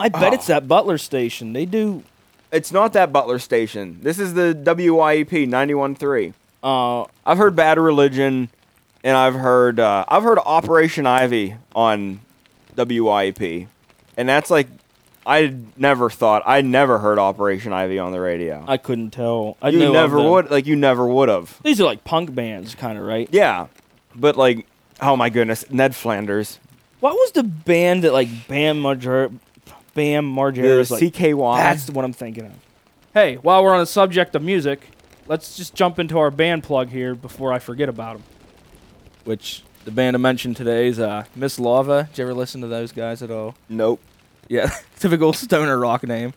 [0.01, 0.35] I bet Oh.
[0.35, 1.53] it's that Butler station.
[1.53, 2.03] They do.
[2.51, 4.01] It's not that Butler station.
[4.03, 6.35] This is the WYEP 91.3.
[6.65, 8.49] Uh, I've heard Bad Religion,
[9.05, 12.21] and I've heard uh, I've heard Operation Ivy on
[12.77, 13.69] WYEP,
[14.17, 14.67] and that's like
[15.25, 18.65] I never thought I never heard Operation Ivy on the radio.
[18.67, 19.57] I couldn't tell.
[19.63, 21.61] I you knew never would like you never would have.
[21.63, 23.29] These are like punk bands, kind of, right?
[23.31, 23.69] Yeah,
[24.15, 24.67] but like
[25.01, 26.59] oh my goodness, Ned Flanders,
[27.01, 29.31] What was the band that like Bam Marger,
[29.95, 31.03] Bam the Margera's like?
[31.03, 31.57] CKY.
[31.57, 32.53] That's what I'm thinking of.
[33.15, 34.89] Hey, while we're on the subject of music,
[35.29, 38.25] let's just jump into our band plug here before I forget about them.
[39.25, 42.09] Which the band I mentioned today is uh, Miss Lava.
[42.11, 43.55] Did you ever listen to those guys at all?
[43.69, 44.01] nope.
[44.49, 46.33] Yeah, typical stoner rock name.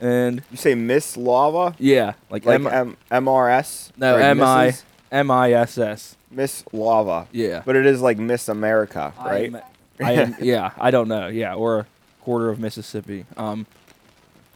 [0.00, 3.90] And You say Miss Lava, yeah, like, like M- M- MRS.
[3.96, 4.82] no Like M I Mrs.
[5.12, 6.16] M I S S.
[6.30, 7.28] Miss Lava.
[7.32, 7.62] Yeah.
[7.64, 9.54] But it is like Miss America, I right?
[10.00, 11.28] I am, yeah, I don't know.
[11.28, 11.86] Yeah, or a
[12.22, 13.24] quarter of Mississippi.
[13.36, 13.66] Um,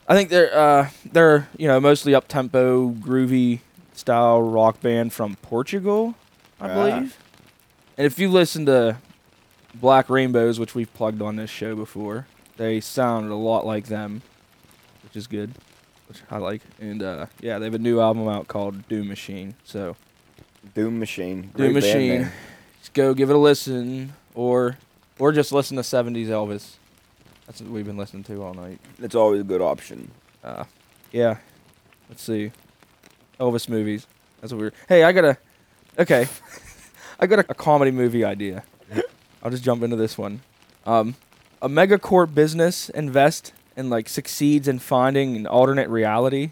[0.09, 3.61] I think they're uh, they're you know mostly up tempo, groovy
[3.95, 6.15] style rock band from Portugal,
[6.61, 6.75] I Ah.
[6.75, 7.17] believe.
[7.99, 8.97] And if you listen to
[9.75, 12.27] Black Rainbows, which we've plugged on this show before,
[12.61, 14.21] they sound a lot like them,
[15.03, 15.51] which is good,
[16.09, 16.61] which I like.
[16.79, 19.55] And uh, yeah, they have a new album out called Doom Machine.
[19.65, 19.97] So
[20.75, 21.41] Doom Machine.
[21.41, 22.23] Doom Great band Machine.
[22.23, 22.33] name.
[22.81, 24.77] Just go give it a listen, or
[25.19, 26.75] or just listen to '70s Elvis.
[27.47, 28.79] That's what we've been listening to all night.
[28.99, 30.11] It's always a good option.
[30.45, 30.65] Uh,
[31.13, 31.39] yeah.
[32.11, 32.53] Let's see.
[33.41, 34.07] Elvis movies.
[34.43, 34.73] That's what we're.
[34.87, 35.39] Hey, I got a.
[35.99, 36.29] Okay,
[37.21, 38.65] I got a, a comedy movie idea.
[39.43, 40.43] I'll just jump into this one.
[40.85, 41.15] Um,
[41.63, 46.51] a megacorp business invest and like succeeds in finding an alternate reality,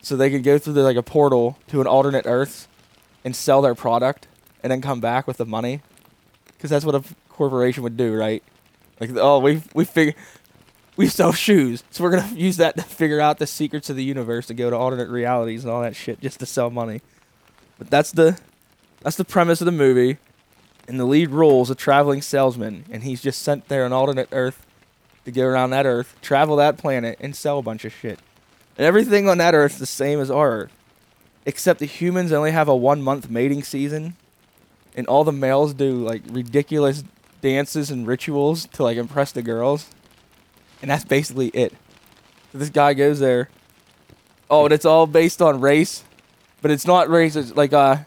[0.00, 2.68] so they can go through the, like a portal to an alternate Earth,
[3.24, 4.26] and sell their product,
[4.62, 5.80] and then come back with the money,
[6.46, 8.42] because that's what a corporation would do, right?
[9.00, 10.14] Like, oh, we we figure
[10.96, 14.04] we sell shoes, so we're gonna use that to figure out the secrets of the
[14.04, 17.00] universe to go to alternate realities and all that shit just to sell money.
[17.78, 18.38] But that's the
[19.00, 20.18] that's the premise of the movie.
[20.88, 24.28] And the lead role is a traveling salesman, and he's just sent there on alternate
[24.32, 24.66] Earth
[25.24, 28.18] to go around that Earth, travel that planet, and sell a bunch of shit.
[28.76, 30.72] And everything on that Earth is the same as our Earth,
[31.44, 34.16] except the humans only have a one month mating season,
[34.96, 37.04] and all the males do like ridiculous
[37.42, 39.90] dances and rituals to like impress the girls
[40.80, 41.72] and that's basically it.
[42.52, 43.48] So this guy goes there.
[44.50, 46.04] Oh, and it's all based on race,
[46.62, 47.36] but it's not race.
[47.36, 47.98] It's like uh,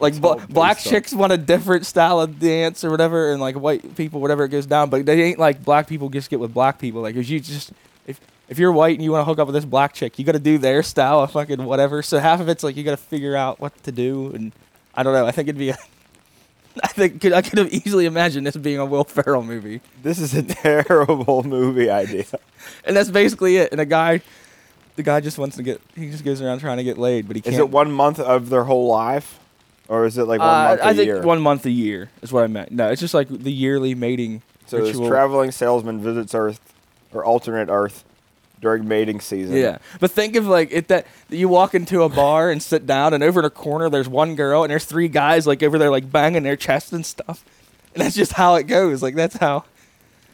[0.00, 3.96] like based black chicks want a different style of dance or whatever, and like white
[3.96, 4.90] people, whatever it goes down.
[4.90, 7.02] But they ain't like black people just get with black people.
[7.02, 7.72] Like if you just
[8.06, 10.24] if if you're white and you want to hook up with this black chick, you
[10.24, 12.02] got to do their style of fucking whatever.
[12.02, 14.52] So half of it's like you got to figure out what to do, and
[14.94, 15.26] I don't know.
[15.26, 15.78] I think it'd be a
[16.82, 19.80] I think I could have easily imagined this being a Will Ferrell movie.
[20.02, 22.24] This is a terrible movie idea.
[22.84, 23.72] and that's basically it.
[23.72, 24.20] And a guy,
[24.96, 27.36] the guy just wants to get, he just goes around trying to get laid, but
[27.36, 27.54] he can't.
[27.54, 29.40] Is it one month of their whole life,
[29.88, 31.12] or is it like one Uh, month a I year?
[31.12, 32.70] I think one month a year is what I meant.
[32.72, 35.08] No, it's just like the yearly mating so this ritual.
[35.08, 36.60] traveling salesman visits Earth
[37.12, 38.04] or alternate Earth
[38.60, 39.56] during mating season.
[39.56, 43.14] Yeah, but think of like it that you walk into a bar and sit down,
[43.14, 45.90] and over in a corner there's one girl, and there's three guys like over there
[45.90, 47.44] like banging their chest and stuff,
[47.94, 49.02] and that's just how it goes.
[49.02, 49.64] Like that's how.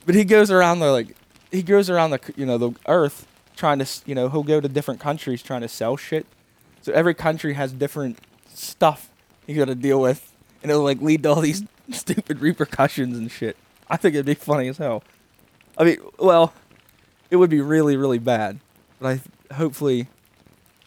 [0.06, 1.14] But he goes around the like,
[1.52, 3.26] he goes around the you know the earth
[3.56, 6.26] trying to s- you know he'll go to different countries trying to sell shit.
[6.82, 8.18] So every country has different
[8.52, 9.08] stuff
[9.46, 10.32] you got to deal with,
[10.62, 13.56] and it'll like lead to all these stupid repercussions and shit.
[13.88, 15.02] I think it'd be funny as hell.
[15.76, 16.52] I mean, well,
[17.30, 18.60] it would be really, really bad.
[19.00, 19.20] But
[19.50, 20.08] I hopefully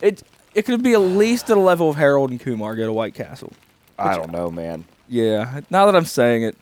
[0.01, 2.93] it it could be at least at the level of Harold and Kumar go to
[2.93, 3.53] White Castle.
[3.99, 4.85] I don't know, man.
[5.07, 5.61] Yeah.
[5.69, 6.57] Now that I'm saying it,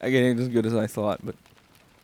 [0.00, 1.34] again, it ain't as good as I thought, but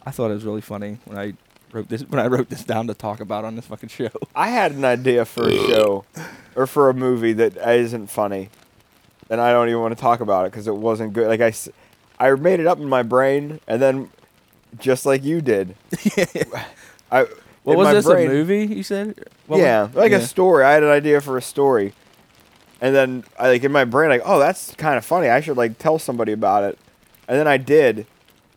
[0.05, 1.35] I thought it was really funny when I
[1.73, 4.11] wrote this when I wrote this down to talk about on this fucking show.
[4.35, 6.05] I had an idea for a show
[6.55, 8.51] or for a movie that isn't funny,
[9.31, 11.29] and I don't even want to talk about it because it wasn't good.
[11.29, 11.53] Like I,
[12.25, 14.11] I made it up in my brain, and then
[14.79, 15.75] just like you did,
[17.11, 17.27] I
[17.63, 18.67] What was this brain- a movie?
[18.67, 19.19] You said?
[19.47, 20.19] What yeah, was- like yeah.
[20.19, 20.65] a story.
[20.65, 21.93] I had an idea for a story,
[22.81, 25.29] and then I like in my brain, like, oh, that's kind of funny.
[25.29, 26.79] I should like tell somebody about it,
[27.29, 28.07] and then I did,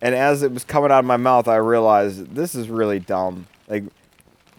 [0.02, 3.46] and as it was coming out of my mouth, I realized this is really dumb.
[3.68, 3.84] Like,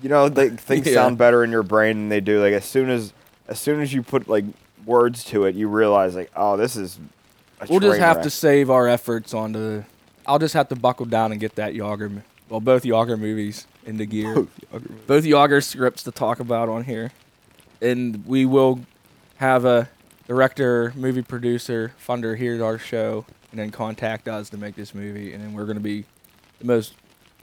[0.02, 0.94] you know, like things Yeah.
[0.94, 2.42] sound better in your brain than they do.
[2.42, 3.14] Like as soon as
[3.48, 4.46] as soon as you put like
[4.86, 7.00] words to it, you realize like, oh, this is.
[7.60, 8.24] A We'll just have wreck.
[8.24, 9.86] to save our efforts on the.
[10.26, 14.06] I'll just have to buckle down and get that Jagr, well, both Jagr movies into
[14.06, 14.48] gear.
[15.08, 17.12] both Jagr scripts to talk about on here,
[17.82, 18.82] and we will
[19.38, 19.90] have a
[20.28, 24.94] director, movie producer, funder here at our show, and then contact us to make this
[24.96, 26.06] movie, and then we're gonna be
[26.60, 26.94] the most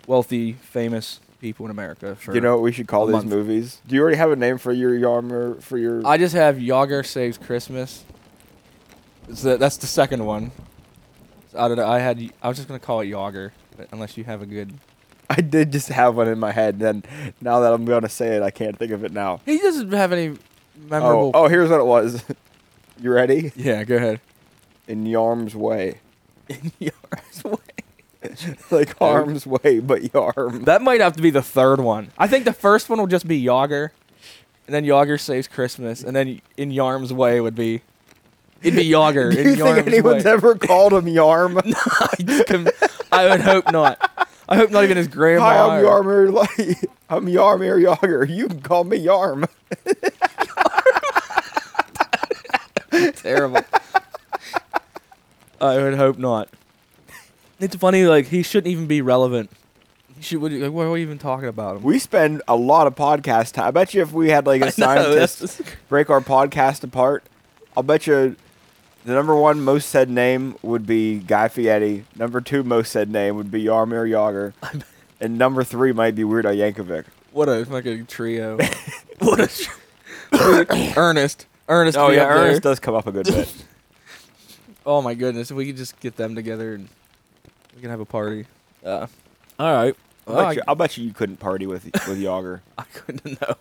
[0.06, 2.16] wealthy, famous people in America.
[2.16, 3.26] For You know what we should call a these month.
[3.28, 3.80] movies?
[3.86, 6.06] Do you already have a name for your yarmer for your?
[6.06, 8.04] I just have Jagr saves Christmas.
[9.28, 10.50] It's the, that's the second one.
[11.52, 11.86] So I don't know.
[11.86, 12.18] I had.
[12.42, 13.50] I was just gonna call it Jagr,
[13.92, 14.74] unless you have a good.
[15.30, 16.74] I did just have one in my head.
[16.74, 17.04] And then
[17.40, 19.40] now that I'm gonna say it, I can't think of it now.
[19.46, 20.30] He doesn't have any
[20.80, 21.30] Oh, memorable.
[21.34, 22.24] oh, here's what it was.
[23.00, 23.52] you ready?
[23.56, 24.20] yeah, go ahead.
[24.86, 25.98] In Yarm's way,
[26.48, 27.56] In Yar's way.
[28.70, 30.64] like harm's way, but Yarm.
[30.64, 32.10] That might have to be the third one.
[32.18, 33.90] I think the first one will just be Jagr,
[34.66, 37.82] and then Jagr saves Christmas, and then in Yarm's way would be
[38.62, 39.32] it'd be Jagr.
[39.32, 40.30] Do in you think Yarm's anyone's way.
[40.30, 41.60] ever called him Yarm?
[43.10, 44.28] I, I would hope not.
[44.48, 45.44] I hope not even his grandma.
[45.44, 46.32] Hi, I'm Yarmer.
[46.32, 48.28] Like, I'm Jaromir Jagr.
[48.28, 49.46] You can call me Yarm.
[53.16, 53.60] Terrible.
[55.60, 56.48] I would hope not.
[57.60, 59.50] It's funny, like he shouldn't even be relevant.
[60.16, 60.40] He should.
[60.40, 61.82] What, like, what are we even talking about him?
[61.82, 63.66] We spend a lot of podcast time.
[63.66, 66.84] I bet you if we had like a I know, scientist that's- break our podcast
[66.84, 67.24] apart,
[67.76, 68.36] I'll bet you
[69.04, 72.04] the number one most said name would be Guy Fieri.
[72.16, 74.82] Number two most said name would be Jaromir Jagr.
[75.20, 77.04] And number three might be Weird Al Yankovic.
[77.32, 78.56] What a fucking trio.
[79.18, 81.46] what a tr- Ernest.
[81.68, 81.98] Ernest.
[81.98, 82.38] Oh yeah, up there.
[82.44, 83.52] Ernest does come up a good bit.
[84.86, 85.50] Oh my goodness!
[85.50, 86.88] If we could just get them together and
[87.78, 88.44] we can have a party.
[88.84, 89.06] Uh,
[89.58, 89.94] all right.
[90.26, 92.60] I'll, Well, bet I, you, I'll bet you you couldn't party with with Jagr.
[92.78, 93.54] I couldn't know.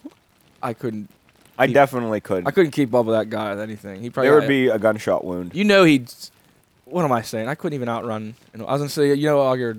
[0.62, 1.10] I couldn't.
[1.58, 2.48] I Keep- definitely could.
[2.48, 4.02] I couldn't keep up with that guy with anything.
[4.02, 5.54] He probably there would be a gunshot wound.
[5.56, 6.12] You know he'd.
[6.86, 7.48] What am I saying?
[7.48, 8.34] I couldn't even outrun.
[8.54, 9.78] And I was gonna say, you know, Augur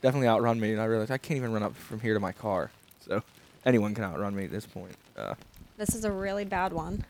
[0.00, 2.32] definitely outrun me, and I realized I can't even run up from here to my
[2.32, 2.70] car.
[3.00, 3.22] So
[3.66, 4.94] anyone can outrun me at this point.
[5.16, 5.34] Uh,
[5.76, 7.04] This is a really bad one.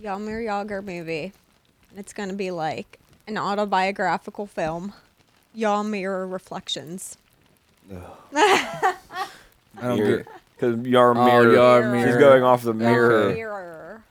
[0.00, 1.32] Yamir Jagr movie.
[1.90, 2.98] And it's going to be like
[3.28, 4.92] an autobiographical film.
[5.56, 7.16] Yamir Reflections.
[8.34, 8.94] I
[9.80, 10.26] don't get.
[10.56, 12.06] Because Yarmir, Oh, Yarmir.
[12.06, 13.34] she's going off the mirror.
[13.34, 14.04] Mirror.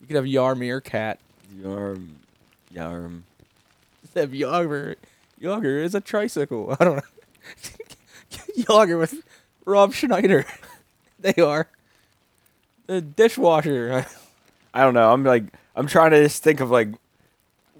[0.00, 1.18] You could have Yarmir cat.
[1.60, 2.08] Yarm,
[2.74, 3.22] Yarm.
[4.02, 4.96] Instead of Jagr,
[5.40, 6.76] Jagr is a tricycle.
[6.80, 7.02] I don't know.
[8.58, 9.22] Jagr with
[9.64, 10.44] Rob Schneider.
[11.18, 11.68] they are.
[12.86, 14.06] The dishwasher.
[14.72, 15.12] I don't know.
[15.12, 15.44] I'm like,
[15.74, 16.88] I'm trying to just think of like,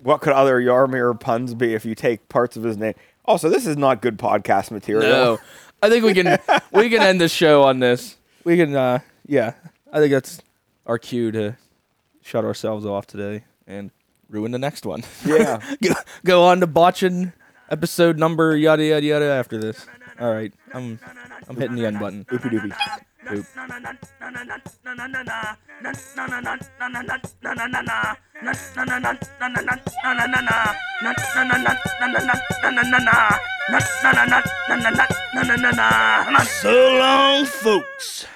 [0.05, 2.95] what could other Jaromir puns be if you take parts of his name?
[3.25, 5.11] Also, this is not good podcast material.
[5.11, 5.39] No,
[5.83, 6.39] I think we can
[6.73, 8.17] we can end the show on this.
[8.45, 9.55] We can, uh, yeah.
[9.91, 10.43] I think that's
[10.87, 11.57] our cue to
[12.21, 13.91] shut ourselves off today and
[14.29, 15.05] ruin the next one.
[15.25, 15.61] Yeah.
[15.83, 15.95] go,
[16.25, 17.33] go on to botching
[17.71, 19.87] episode number yada yada yada after this.
[20.21, 21.01] All right, I'm
[21.49, 22.25] I'm hitting the end button.
[22.27, 22.77] Oopie doopie.
[36.45, 38.27] So long, folks.